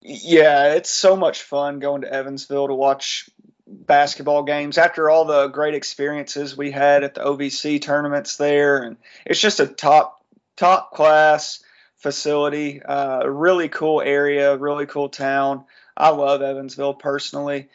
[0.00, 3.28] Yeah, it's so much fun going to Evansville to watch
[3.66, 8.96] basketball games after all the great experiences we had at the OVC tournaments there, and
[9.26, 10.24] it's just a top
[10.56, 11.62] top class
[11.98, 15.64] facility, uh, really cool area, really cool town.
[15.96, 17.68] I love Evansville personally.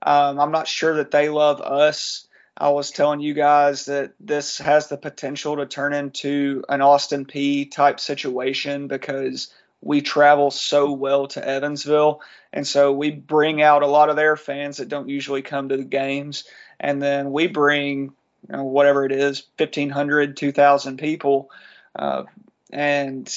[0.00, 2.26] Um, I'm not sure that they love us.
[2.56, 7.24] I was telling you guys that this has the potential to turn into an Austin
[7.24, 12.20] Peay type situation because we travel so well to Evansville.
[12.52, 15.76] And so we bring out a lot of their fans that don't usually come to
[15.76, 16.44] the games.
[16.78, 18.12] And then we bring,
[18.48, 21.50] you know, whatever it is, 1,500, 2,000 people.
[21.96, 22.24] Uh,
[22.70, 23.34] and,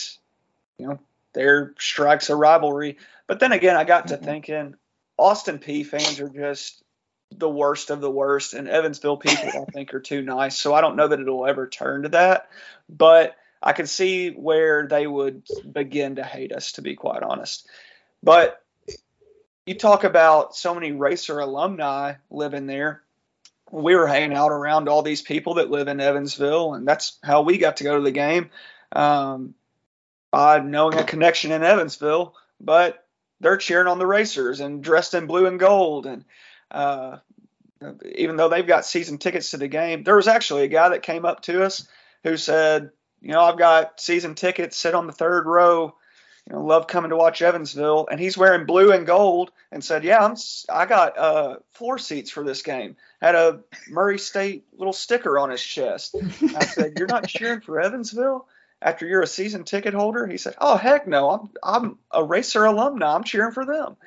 [0.78, 1.00] you know,
[1.34, 2.98] there strikes a rivalry.
[3.28, 4.26] But then again, I got to mm-hmm.
[4.26, 4.76] thinking
[5.18, 6.84] Austin Peay fans are just
[7.38, 8.54] the worst of the worst.
[8.54, 10.58] And Evansville people, I think, are too nice.
[10.58, 12.50] So I don't know that it'll ever turn to that.
[12.90, 17.68] But I can see where they would begin to hate us, to be quite honest.
[18.22, 18.62] But
[19.66, 23.02] you talk about so many racer alumni living there.
[23.72, 27.42] We were hanging out around all these people that live in Evansville, and that's how
[27.42, 28.52] we got to go to the game
[28.92, 29.56] um,
[30.32, 32.36] by knowing a connection in Evansville.
[32.62, 33.04] But
[33.42, 36.26] they're cheering on the racers and dressed in blue and gold, and
[36.76, 37.18] uh,
[38.16, 41.04] even though they've got season tickets to the game, there was actually a guy that
[41.04, 41.88] came up to us
[42.24, 45.96] who said, "You know, I've got season tickets, sit on the third row."
[46.48, 50.04] you know, love coming to watch Evansville, and he's wearing blue and gold, and said,
[50.04, 50.36] "Yeah, I'm,
[50.70, 55.50] I got uh, floor seats for this game." Had a Murray State little sticker on
[55.50, 56.16] his chest.
[56.56, 58.48] I said, "You're not cheering for Evansville
[58.82, 62.64] after you're a season ticket holder?" He said, "Oh heck no, I'm I'm a racer
[62.64, 63.16] alumni.
[63.16, 63.98] I'm cheering for them."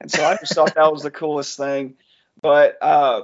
[0.00, 1.96] And so I just thought that was the coolest thing.
[2.40, 3.22] But uh,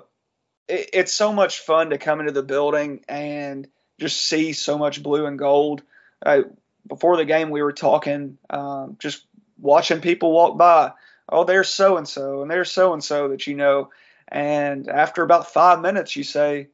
[0.69, 5.03] it, it's so much fun to come into the building and just see so much
[5.03, 5.83] blue and gold.
[6.25, 6.43] Uh,
[6.87, 9.25] before the game we were talking, um, just
[9.59, 10.93] watching people walk by.
[11.29, 13.91] Oh, there's so and so, and there's so and so that you know.
[14.29, 16.69] And after about five minutes, you say,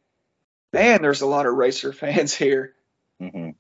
[0.73, 2.75] "Man, there's a lot of racer fans here."
[3.21, 3.51] Mm-hmm.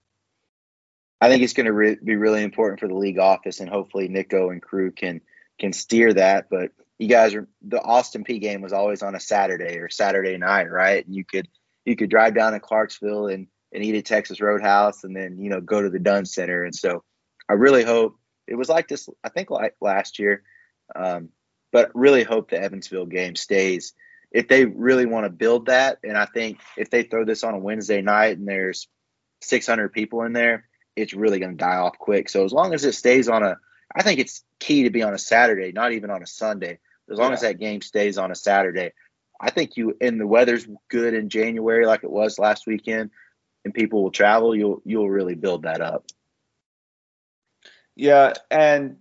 [1.20, 4.08] I think it's going to re- be really important for the league office, and hopefully
[4.08, 5.20] Nico and crew can
[5.58, 6.48] can steer that.
[6.50, 10.36] But you guys are the Austin Peay game was always on a Saturday or Saturday
[10.36, 11.04] night, right?
[11.04, 11.48] And you could
[11.86, 15.48] you could drive down to Clarksville and and eat at Texas Roadhouse, and then you
[15.48, 16.62] know go to the Dunn Center.
[16.62, 17.02] And so
[17.48, 19.08] I really hope it was like this.
[19.24, 20.42] I think like last year,
[20.94, 21.30] um,
[21.72, 23.94] but really hope the Evansville game stays.
[24.30, 27.54] If they really want to build that, and I think if they throw this on
[27.54, 28.88] a Wednesday night and there's
[29.40, 32.28] 600 people in there, it's really going to die off quick.
[32.28, 33.56] So as long as it stays on a,
[33.92, 36.78] I think it's key to be on a Saturday, not even on a Sunday.
[37.10, 37.34] As long yeah.
[37.34, 38.92] as that game stays on a Saturday,
[39.40, 43.10] I think you and the weather's good in January like it was last weekend
[43.64, 46.06] and people will travel, you'll you'll really build that up.
[47.96, 48.98] Yeah, and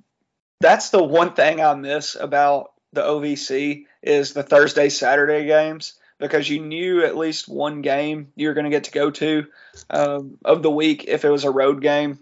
[0.59, 6.49] that's the one thing I miss about the OVC is the Thursday Saturday games because
[6.49, 9.45] you knew at least one game you were going to get to go to
[9.89, 12.19] um, of the week if it was a road game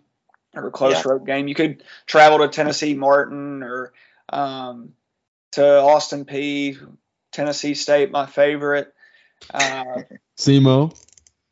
[0.54, 1.12] or a close yeah.
[1.12, 1.48] road game.
[1.48, 3.94] You could travel to Tennessee Martin or
[4.30, 4.94] um,
[5.54, 6.78] to Austin Peay,
[7.32, 8.94] Tennessee State, my favorite.
[9.54, 10.02] Uh,
[10.38, 10.96] SEMO.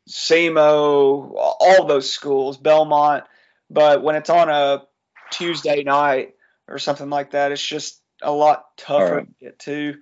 [0.08, 3.24] SEMO, all those schools, Belmont.
[3.68, 4.82] But when it's on a
[5.30, 6.34] Tuesday night
[6.68, 9.26] or something like that, it's just a lot tougher right.
[9.26, 9.96] to get to.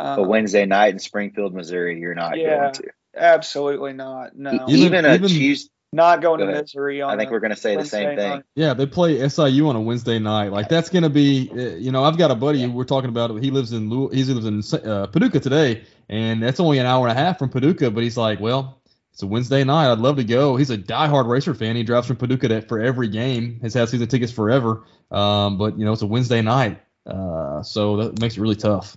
[0.00, 2.84] Um, a Wednesday night in Springfield, Missouri, you're not yeah, going to.
[3.14, 4.34] Absolutely not.
[4.34, 4.52] No.
[4.68, 5.70] Even, even a Tuesday.
[5.94, 7.02] Not going to Missouri.
[7.02, 8.30] I think we're going to say Wednesday the same thing.
[8.30, 8.44] Night.
[8.54, 10.50] Yeah, they play SIU on a Wednesday night.
[10.50, 13.30] Like that's going to be, uh, you know, I've got a buddy we're talking about.
[13.42, 17.18] He lives in he lives in uh, Paducah today, and that's only an hour and
[17.18, 17.90] a half from Paducah.
[17.90, 18.80] But he's like, well,
[19.12, 19.92] it's a Wednesday night.
[19.92, 20.56] I'd love to go.
[20.56, 21.76] He's a diehard racer fan.
[21.76, 23.60] He drives from Paducah for every game.
[23.60, 24.84] Has had season tickets forever.
[25.10, 28.96] Um, but you know, it's a Wednesday night, uh, so that makes it really tough.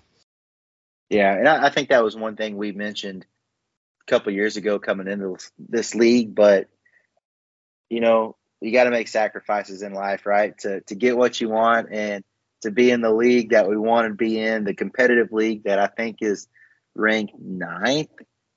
[1.09, 3.25] Yeah, and I, I think that was one thing we mentioned
[4.07, 6.33] a couple years ago coming into this league.
[6.33, 6.69] But
[7.95, 10.57] you know, you got to make sacrifices in life, right?
[10.59, 12.25] To to get what you want and
[12.63, 15.79] to be in the league that we want to be in, the competitive league that
[15.79, 16.49] I think is
[16.93, 18.09] ranked ninth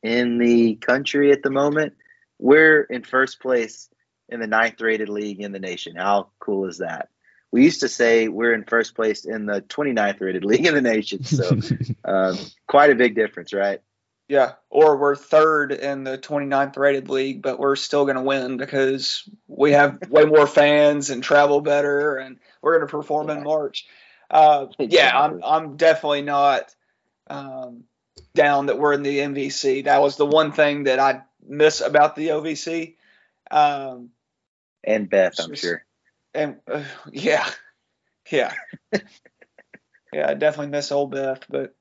[0.03, 1.93] in the country at the moment.
[2.41, 3.89] We're in first place
[4.29, 5.95] in the ninth rated league in the nation.
[5.95, 7.09] How cool is that?
[7.53, 10.83] We used to say we're in first place in the 29th rated league in the
[10.83, 11.23] nation.
[11.23, 11.61] So,
[12.05, 12.37] um,
[12.67, 13.83] quite a big difference, right?
[14.29, 14.53] Yeah.
[14.69, 19.29] Or we're third in the 29th rated league, but we're still going to win because
[19.47, 23.39] we have way more fans and travel better and we're going to perform yeah.
[23.39, 23.87] in March.
[24.31, 26.75] Uh, yeah, I'm, I'm definitely not
[27.29, 27.85] um,
[28.35, 29.85] down that we're in the MVC.
[29.85, 32.97] That was the one thing that I miss about the OVC.
[33.51, 34.11] Um,
[34.85, 35.85] and Beth, I'm just, sure.
[36.35, 37.49] And uh, yeah,
[38.31, 38.53] yeah,
[40.13, 40.29] yeah.
[40.29, 41.75] I definitely miss old Beth, but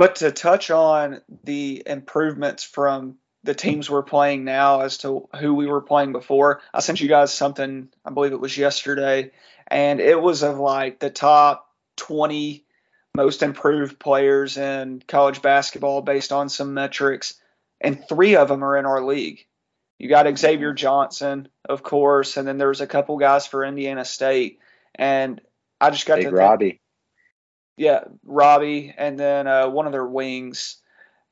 [0.00, 5.54] but to touch on the improvements from the teams we're playing now as to who
[5.54, 7.90] we were playing before, I sent you guys something.
[8.02, 9.30] I believe it was yesterday,
[9.66, 12.64] and it was of like the top 20
[13.14, 17.34] most improved players in college basketball based on some metrics,
[17.78, 19.44] and three of them are in our league.
[19.98, 24.60] You got Xavier Johnson, of course, and then there's a couple guys for Indiana State,
[24.94, 25.42] and
[25.78, 26.80] I just got Big to think, Robbie.
[27.80, 30.76] Yeah, Robbie, and then uh, one of their wings.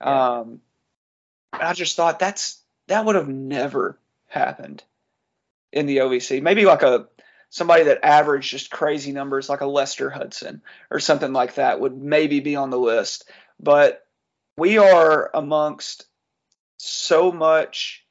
[0.00, 0.38] Yeah.
[0.38, 0.62] Um,
[1.52, 4.82] I just thought that's that would have never happened
[5.74, 6.40] in the OVC.
[6.40, 7.06] Maybe like a
[7.50, 12.00] somebody that averaged just crazy numbers like a Lester Hudson or something like that would
[12.00, 13.28] maybe be on the list.
[13.60, 14.06] But
[14.56, 16.06] we are amongst
[16.78, 18.06] so much,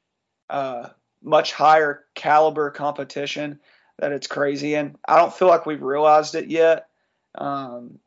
[0.48, 0.90] uh,
[1.24, 3.58] much higher caliber competition
[3.98, 4.76] that it's crazy.
[4.76, 6.86] And I don't feel like we've realized it yet.
[7.34, 7.98] Um,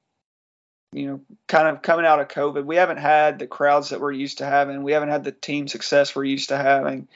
[0.94, 4.12] you know, kind of coming out of COVID, we haven't had the crowds that we're
[4.12, 4.84] used to having.
[4.84, 7.08] We haven't had the team success we're used to having,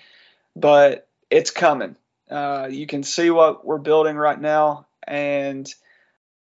[0.56, 1.98] but it's coming.
[2.30, 5.72] Uh, you can see what we're building right now, and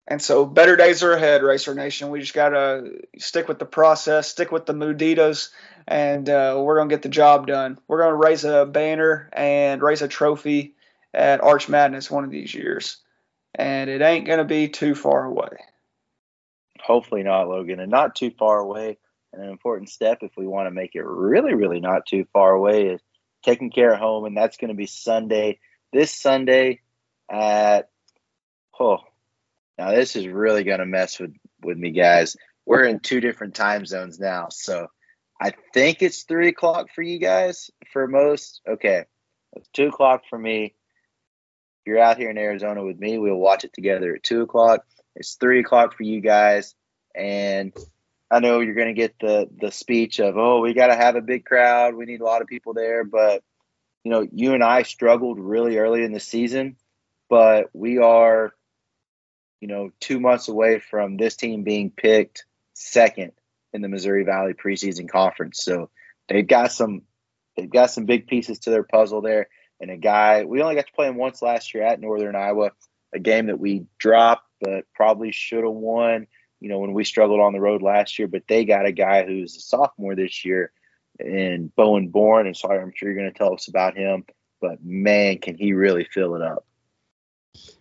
[0.08, 2.10] and so better days are ahead, Racer Nation.
[2.10, 5.50] We just gotta stick with the process, stick with the Muditas,
[5.86, 7.78] and uh, we're gonna get the job done.
[7.88, 10.76] We're gonna raise a banner and raise a trophy
[11.14, 12.98] at Arch Madness one of these years,
[13.54, 15.58] and it ain't gonna be too far away.
[16.82, 18.98] Hopefully not, Logan, and not too far away.
[19.34, 22.52] And an important step if we want to make it really, really not too far
[22.52, 23.02] away is
[23.44, 25.60] taking care of home, and that's going to be Sunday.
[25.94, 26.82] This Sunday
[27.30, 27.90] at
[28.80, 29.00] oh,
[29.78, 32.36] now this is really going to mess with with me, guys.
[32.66, 34.88] We're in two different time zones now, so
[35.40, 37.72] I think it's three o'clock for you guys.
[37.94, 39.06] For most, okay,
[39.54, 40.66] it's two o'clock for me.
[40.66, 44.86] If you're out here in Arizona with me, we'll watch it together at two o'clock.
[45.18, 46.76] It's three o'clock for you guys,
[47.16, 47.74] and
[48.30, 51.16] I know you're going to get the the speech of, "Oh, we got to have
[51.16, 51.96] a big crowd.
[51.96, 53.44] We need a lot of people there." But
[54.04, 56.78] you know, you and I struggled really early in the season,
[57.30, 58.54] but we are,
[59.60, 63.32] you know, two months away from this team being picked second
[63.74, 65.64] in the Missouri Valley preseason conference.
[65.64, 65.90] So
[66.30, 67.02] they've got some
[67.56, 69.50] they've got some big pieces to their puzzle there.
[69.80, 72.72] And a guy we only got to play him once last year at Northern Iowa,
[73.14, 76.28] a game that we dropped but probably should have won.
[76.60, 79.26] You know, when we struggled on the road last year, but they got a guy
[79.26, 80.72] who's a sophomore this year
[81.20, 84.26] in Bowen Born, and sorry, I'm sure you're going to tell us about him.
[84.60, 86.66] But man, can he really fill it up?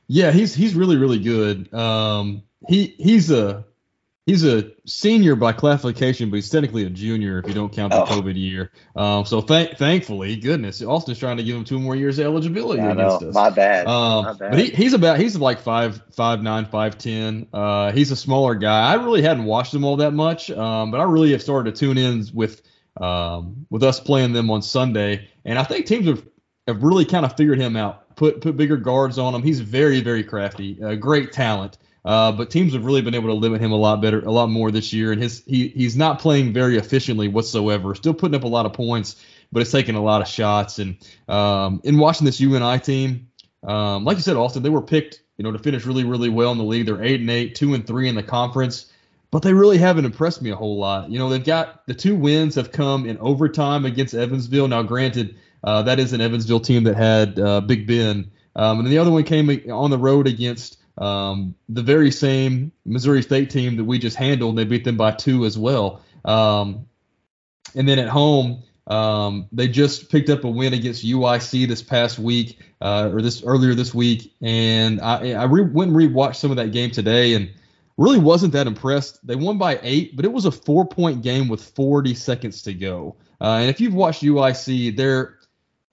[0.09, 1.73] Yeah, he's he's really really good.
[1.73, 3.65] Um, he he's a
[4.27, 8.03] he's a senior by classification, but he's technically a junior if you don't count the
[8.03, 8.07] oh.
[8.07, 8.71] COVID year.
[8.95, 12.83] Um, so th- thankfully, goodness, Austin's trying to give him two more years of eligibility
[12.83, 13.29] I against know.
[13.29, 13.35] us.
[13.35, 13.87] My bad.
[13.87, 14.51] Um, My bad.
[14.51, 17.47] But he, he's about he's like five five nine five ten.
[17.53, 18.93] Uh, he's a smaller guy.
[18.93, 21.79] I really hadn't watched him all that much, um, but I really have started to
[21.79, 22.61] tune in with
[23.01, 26.27] um, with us playing them on Sunday, and I think teams have
[26.67, 28.17] have really kind of figured him out.
[28.17, 29.43] Put put bigger guards on him.
[29.43, 31.79] He's very very crafty, uh, great talent.
[32.07, 34.49] Uh, but teams have really been able to limit him a lot better, a lot
[34.49, 35.11] more this year.
[35.11, 37.97] And his he he's not playing very efficiently whatsoever.
[37.97, 39.17] Still putting up a lot of points,
[39.51, 40.79] but it's taking a lot of shots.
[40.79, 40.97] And
[41.29, 43.29] um, in watching this UNI team,
[43.65, 46.53] um, like you said, Austin, they were picked, you know, to finish really really well
[46.53, 46.87] in the league.
[46.87, 48.93] They're eight and eight, two and three in the conference,
[49.33, 51.11] but they really haven't impressed me a whole lot.
[51.11, 54.69] You know, they've got the two wins have come in overtime against Evansville.
[54.69, 55.35] Now, granted,
[55.65, 59.11] uh, that is an Evansville team that had uh, Big Ben, um, and the other
[59.11, 63.99] one came on the road against um, the very same Missouri State team that we
[63.99, 66.03] just handled, they beat them by two as well.
[66.25, 66.87] Um,
[67.75, 72.19] and then at home, um, they just picked up a win against UIC this past
[72.19, 74.33] week, uh, or this earlier this week.
[74.41, 77.51] And I, I re- went and rewatched some of that game today, and
[77.97, 79.27] really wasn't that impressed.
[79.27, 83.17] They won by eight, but it was a four-point game with 40 seconds to go.
[83.41, 85.37] Uh, and if you've watched UIC, they're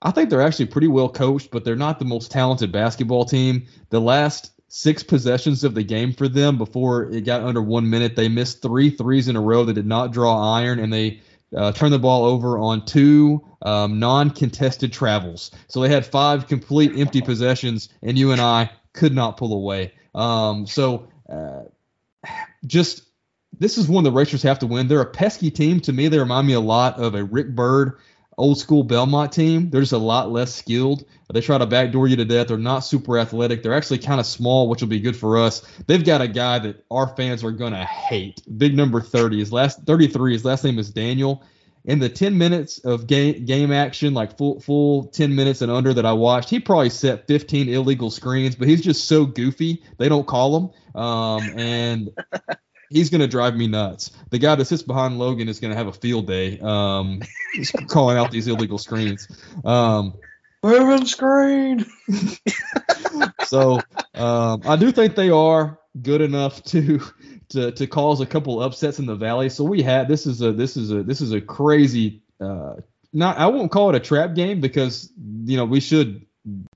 [0.04, 3.66] I think they're actually pretty well coached, but they're not the most talented basketball team.
[3.88, 8.16] The last six possessions of the game for them before it got under one minute.
[8.16, 11.20] They missed three threes in a row that did not draw iron, and they
[11.56, 15.52] uh, turned the ball over on two um, non-contested travels.
[15.68, 19.92] So they had five complete empty possessions, and you and I could not pull away.
[20.12, 21.62] Um, so uh,
[22.66, 23.04] just
[23.60, 24.88] this is one the Racers have to win.
[24.88, 25.78] They're a pesky team.
[25.82, 28.00] To me, they remind me a lot of a Rick Byrd
[28.36, 29.70] old school Belmont team.
[29.70, 31.04] They're just a lot less skilled.
[31.32, 32.48] They try to backdoor you to death.
[32.48, 33.62] They're not super athletic.
[33.62, 35.62] They're actually kind of small, which will be good for us.
[35.86, 38.40] They've got a guy that our fans are gonna hate.
[38.56, 39.38] Big number 30.
[39.38, 40.32] His last 33.
[40.32, 41.42] His last name is Daniel.
[41.86, 45.92] In the 10 minutes of game game action, like full full 10 minutes and under
[45.94, 48.54] that I watched, he probably set 15 illegal screens.
[48.54, 49.82] But he's just so goofy.
[49.98, 50.56] They don't call
[50.94, 51.00] him.
[51.00, 52.10] Um, and
[52.90, 54.10] he's going to drive me nuts.
[54.30, 56.58] The guy that sits behind Logan is going to have a field day.
[56.60, 57.22] Um,
[57.52, 59.28] he's calling out these illegal screens.
[59.64, 60.14] Um,
[60.62, 61.84] Moving screen.
[63.44, 63.80] so
[64.14, 67.00] um, I do think they are good enough to
[67.50, 69.50] to to cause a couple upsets in the valley.
[69.50, 72.22] So we had this is a this is a this is a crazy.
[72.40, 72.76] Uh,
[73.12, 75.12] not I won't call it a trap game because
[75.44, 76.24] you know we should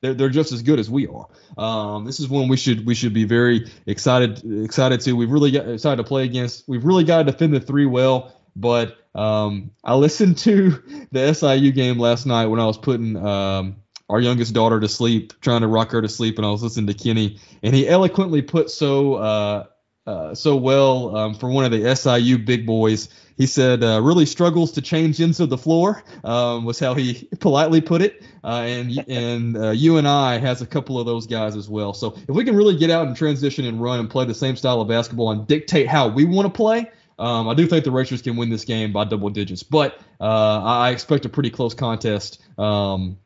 [0.01, 1.27] they're, they're just as good as we are.
[1.57, 5.13] Um, this is one we should we should be very excited excited to.
[5.13, 6.65] We've really got excited to play against.
[6.67, 8.35] We've really got to defend the three well.
[8.57, 13.77] But um, I listened to the SIU game last night when I was putting um,
[14.09, 16.87] our youngest daughter to sleep, trying to rock her to sleep, and I was listening
[16.89, 19.67] to Kenny, and he eloquently put so uh,
[20.09, 23.11] uh, so well um, for one of the SIU big boys.
[23.37, 27.29] He said uh, really struggles to change ends of the floor um, was how he
[27.41, 28.23] politely put it.
[28.43, 31.93] Uh, and and uh, UNI has a couple of those guys as well.
[31.93, 34.57] So if we can really get out and transition and run and play the same
[34.57, 37.91] style of basketball and dictate how we want to play, um, I do think the
[37.91, 39.63] Racers can win this game by double digits.
[39.63, 43.19] But uh, I expect a pretty close contest um,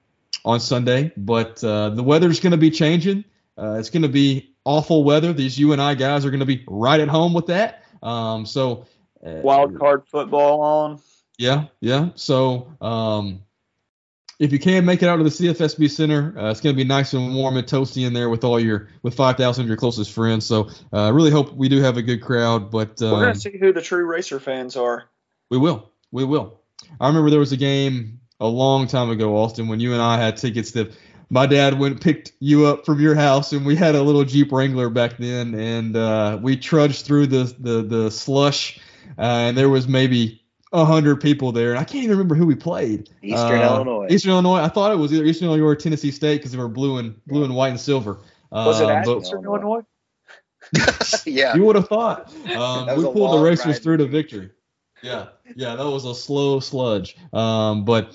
[0.45, 1.13] on Sunday.
[1.17, 3.25] But uh, the weather's going to be changing.
[3.57, 5.33] Uh, it's going to be awful weather.
[5.33, 7.85] These you and I guys are going to be right at home with that.
[8.03, 8.87] Um, so
[9.25, 11.01] uh, wild card football on.
[11.39, 12.11] Yeah, yeah.
[12.15, 13.43] So um,
[14.39, 16.87] if you can make it out to the CFSB Center, uh, it's going to be
[16.87, 20.13] nice and warm and toasty in there with all your with 5,000 of your closest
[20.13, 20.47] friends.
[20.47, 22.71] So I uh, really hope we do have a good crowd.
[22.71, 25.05] But um, we're going to see who the true racer fans are.
[25.51, 25.91] We will.
[26.11, 26.61] We will.
[27.01, 30.19] I remember there was a game a long time ago, Austin, when you and I
[30.19, 30.93] had tickets that
[31.33, 34.23] my dad went and picked you up from your house, and we had a little
[34.23, 38.79] Jeep Wrangler back then, and uh, we trudged through the the, the slush,
[39.19, 40.43] uh, and there was maybe
[40.75, 43.09] a hundred people there, and I can't even remember who we played.
[43.23, 44.09] Eastern uh, Illinois.
[44.11, 44.59] Eastern Illinois.
[44.59, 47.19] I thought it was either Eastern Illinois or Tennessee State because they were blue and
[47.27, 48.19] blue and white and silver.
[48.51, 49.81] Was it at Eastern Illinois?
[51.25, 51.55] yeah.
[51.55, 52.31] You would have thought.
[52.53, 54.51] Um, we pulled the racers through to victory.
[55.03, 57.17] Yeah, yeah, that was a slow sludge.
[57.33, 58.15] Um, but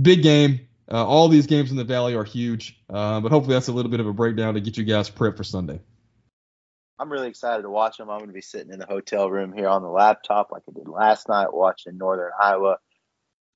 [0.00, 0.68] big game.
[0.92, 3.90] Uh, all these games in the Valley are huge, uh, but hopefully that's a little
[3.90, 5.80] bit of a breakdown to get you guys prepped for Sunday.
[6.98, 8.10] I'm really excited to watch them.
[8.10, 10.72] I'm going to be sitting in the hotel room here on the laptop like I
[10.72, 12.76] did last night, watching Northern Iowa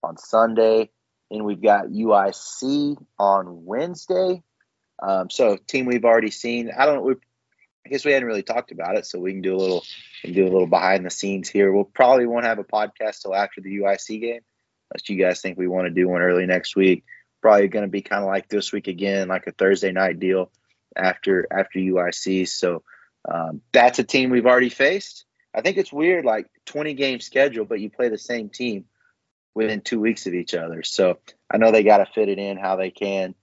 [0.03, 0.89] on Sunday.
[1.31, 4.43] And we've got UIC on Wednesday.
[5.03, 6.71] Um, so team we've already seen.
[6.77, 7.05] I don't.
[7.05, 7.13] We,
[7.85, 9.85] I guess we hadn't really talked about it, so we can do a little
[10.25, 11.71] do a little behind the scenes here.
[11.71, 14.41] We'll probably won't have a podcast till after the UIC game,
[14.91, 17.05] unless you guys think we want to do one early next week.
[17.47, 20.51] Probably going to be kind of like this week again, like a Thursday night deal
[20.97, 22.49] after after UIC.
[22.49, 22.83] So
[23.25, 25.27] um, that's a team we've already faced.
[25.55, 28.87] I think it's weird, like 20 game schedule, but you play the same team
[29.55, 30.83] within two weeks of each other.
[30.83, 33.37] So I know they got to fit it in how they can,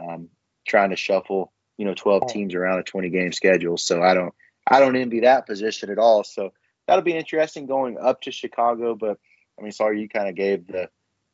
[0.00, 0.30] um,
[0.66, 3.76] trying to shuffle, you know, 12 teams around a 20 game schedule.
[3.76, 4.32] So I don't,
[4.66, 6.24] I don't envy that position at all.
[6.24, 6.54] So
[6.86, 8.94] that'll be interesting going up to Chicago.
[8.94, 9.18] But
[9.58, 10.88] I mean, sorry, you kind of gave the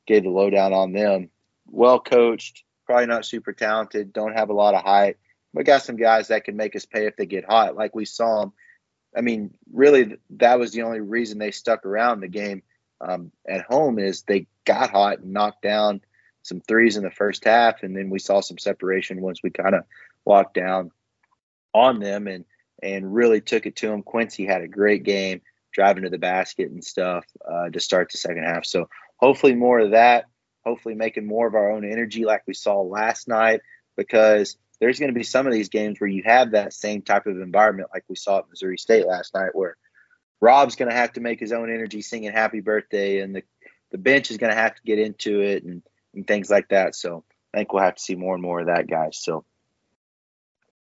[0.09, 1.31] gave the lowdown on them.
[1.71, 5.17] Well coached, probably not super talented, don't have a lot of height
[5.53, 8.05] we got some guys that can make us pay if they get hot, like we
[8.05, 8.53] saw them.
[9.17, 12.63] I mean, really, that was the only reason they stuck around the game
[13.01, 16.03] um, at home is they got hot and knocked down
[16.43, 19.75] some threes in the first half, and then we saw some separation once we kind
[19.75, 19.85] of
[20.27, 20.91] locked down
[21.75, 22.45] on them and
[22.81, 24.03] and really took it to them.
[24.03, 25.41] Quincy had a great game,
[25.73, 28.65] driving to the basket and stuff uh, to start the second half.
[28.65, 30.27] So hopefully more of that.
[30.69, 33.63] Hopefully making more of our own energy like we saw last night
[33.97, 37.27] because there's going to be some of these games where you have that same type
[37.27, 39.79] of environment like we saw at Missouri State last night, where
[40.43, 43.43] Rob's going to have to make his own energy singing happy birthday, and the,
[43.93, 45.83] the bench is going to have to get into it and,
[46.15, 46.95] and things like that.
[46.95, 49.19] So I think we'll have to see more and more of that, guys.
[49.19, 49.45] So,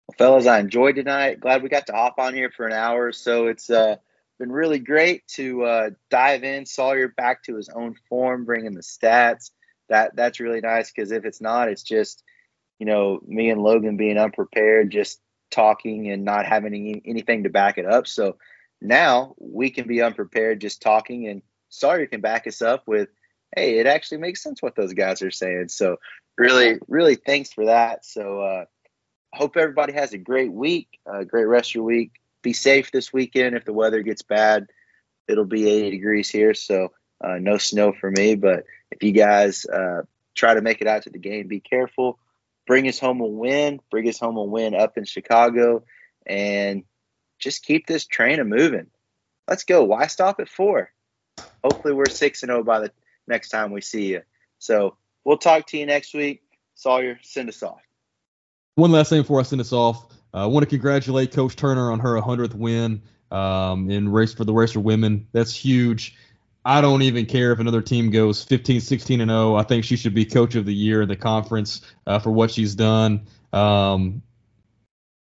[0.09, 1.41] well, fellas, I enjoyed tonight.
[1.41, 3.13] Glad we got to hop on here for an hour.
[3.13, 3.97] So it's uh,
[4.39, 6.67] been really great to uh, dive in.
[6.67, 9.51] Sawyer back to his own form, bringing the stats.
[9.89, 12.23] That that's really nice because if it's not, it's just–
[12.79, 15.21] you know, me and Logan being unprepared, just
[15.51, 18.07] talking and not having any, anything to back it up.
[18.07, 18.37] So
[18.81, 23.09] now we can be unprepared, just talking, and Sawyer can back us up with,
[23.57, 25.69] hey, it actually makes sense what those guys are saying.
[25.69, 25.97] So
[26.37, 28.05] really, really thanks for that.
[28.05, 28.65] So uh,
[29.33, 32.13] hope everybody has a great week, a great rest of your week.
[32.43, 33.57] Be safe this weekend.
[33.57, 34.67] If the weather gets bad,
[35.29, 36.93] it'll be 80 degrees here, so
[37.25, 38.35] uh, no snow for me.
[38.35, 38.65] But
[38.95, 40.03] if you guys uh,
[40.35, 42.19] try to make it out to the game, be careful
[42.67, 45.85] bring us home a win, bring us home a win up in Chicago,
[46.27, 46.85] and
[47.39, 48.87] just keep this train a moving.
[49.49, 49.85] Let's go.
[49.85, 50.91] Why stop at four?
[51.63, 52.93] Hopefully, we're six and zero oh by the
[53.27, 54.23] next time we see you.
[54.59, 56.43] So we'll talk to you next week.
[56.75, 57.81] Sawyer, send us off.
[58.77, 60.07] One last thing before I send us off.
[60.33, 64.45] Uh, I want to congratulate Coach Turner on her 100th win um, in race for
[64.45, 65.29] the race for women.
[65.33, 66.17] That's huge.
[66.65, 69.55] I don't even care if another team goes 15, 16 and 0.
[69.55, 72.51] I think she should be coach of the year in the conference uh, for what
[72.51, 73.27] she's done.
[73.53, 74.23] Um,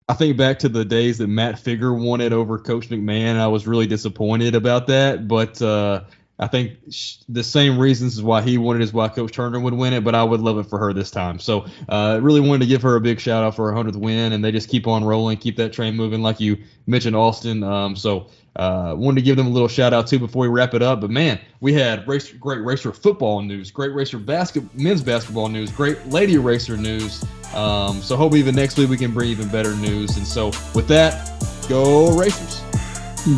[0.09, 3.37] I think back to the days that Matt Figger won it over Coach McMahon.
[3.37, 6.03] I was really disappointed about that, but uh,
[6.41, 9.75] I think sh- the same reasons is why he wanted is why Coach Turner would
[9.75, 11.39] win it, but I would love it for her this time.
[11.39, 14.33] So uh, really wanted to give her a big shout out for her 100th win,
[14.33, 17.63] and they just keep on rolling, keep that train moving, like you mentioned, Austin.
[17.63, 20.75] Um, so uh, wanted to give them a little shout out too before we wrap
[20.75, 21.01] it up.
[21.01, 25.71] But man, we had race, great racer football news, great racer basket, men's basketball news,
[25.71, 27.25] great lady racer news.
[27.55, 30.17] Um, so hope even next week we can bring even better news.
[30.17, 31.31] And so with that,
[31.69, 32.63] go racers.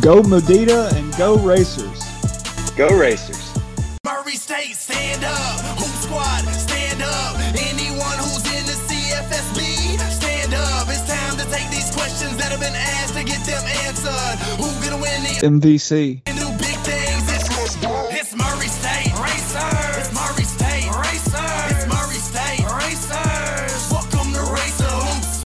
[0.01, 2.05] Go Medina and go Racers.
[2.77, 3.53] Go Racers.
[4.05, 5.72] Murray State, stand up.
[15.43, 16.32] MVC.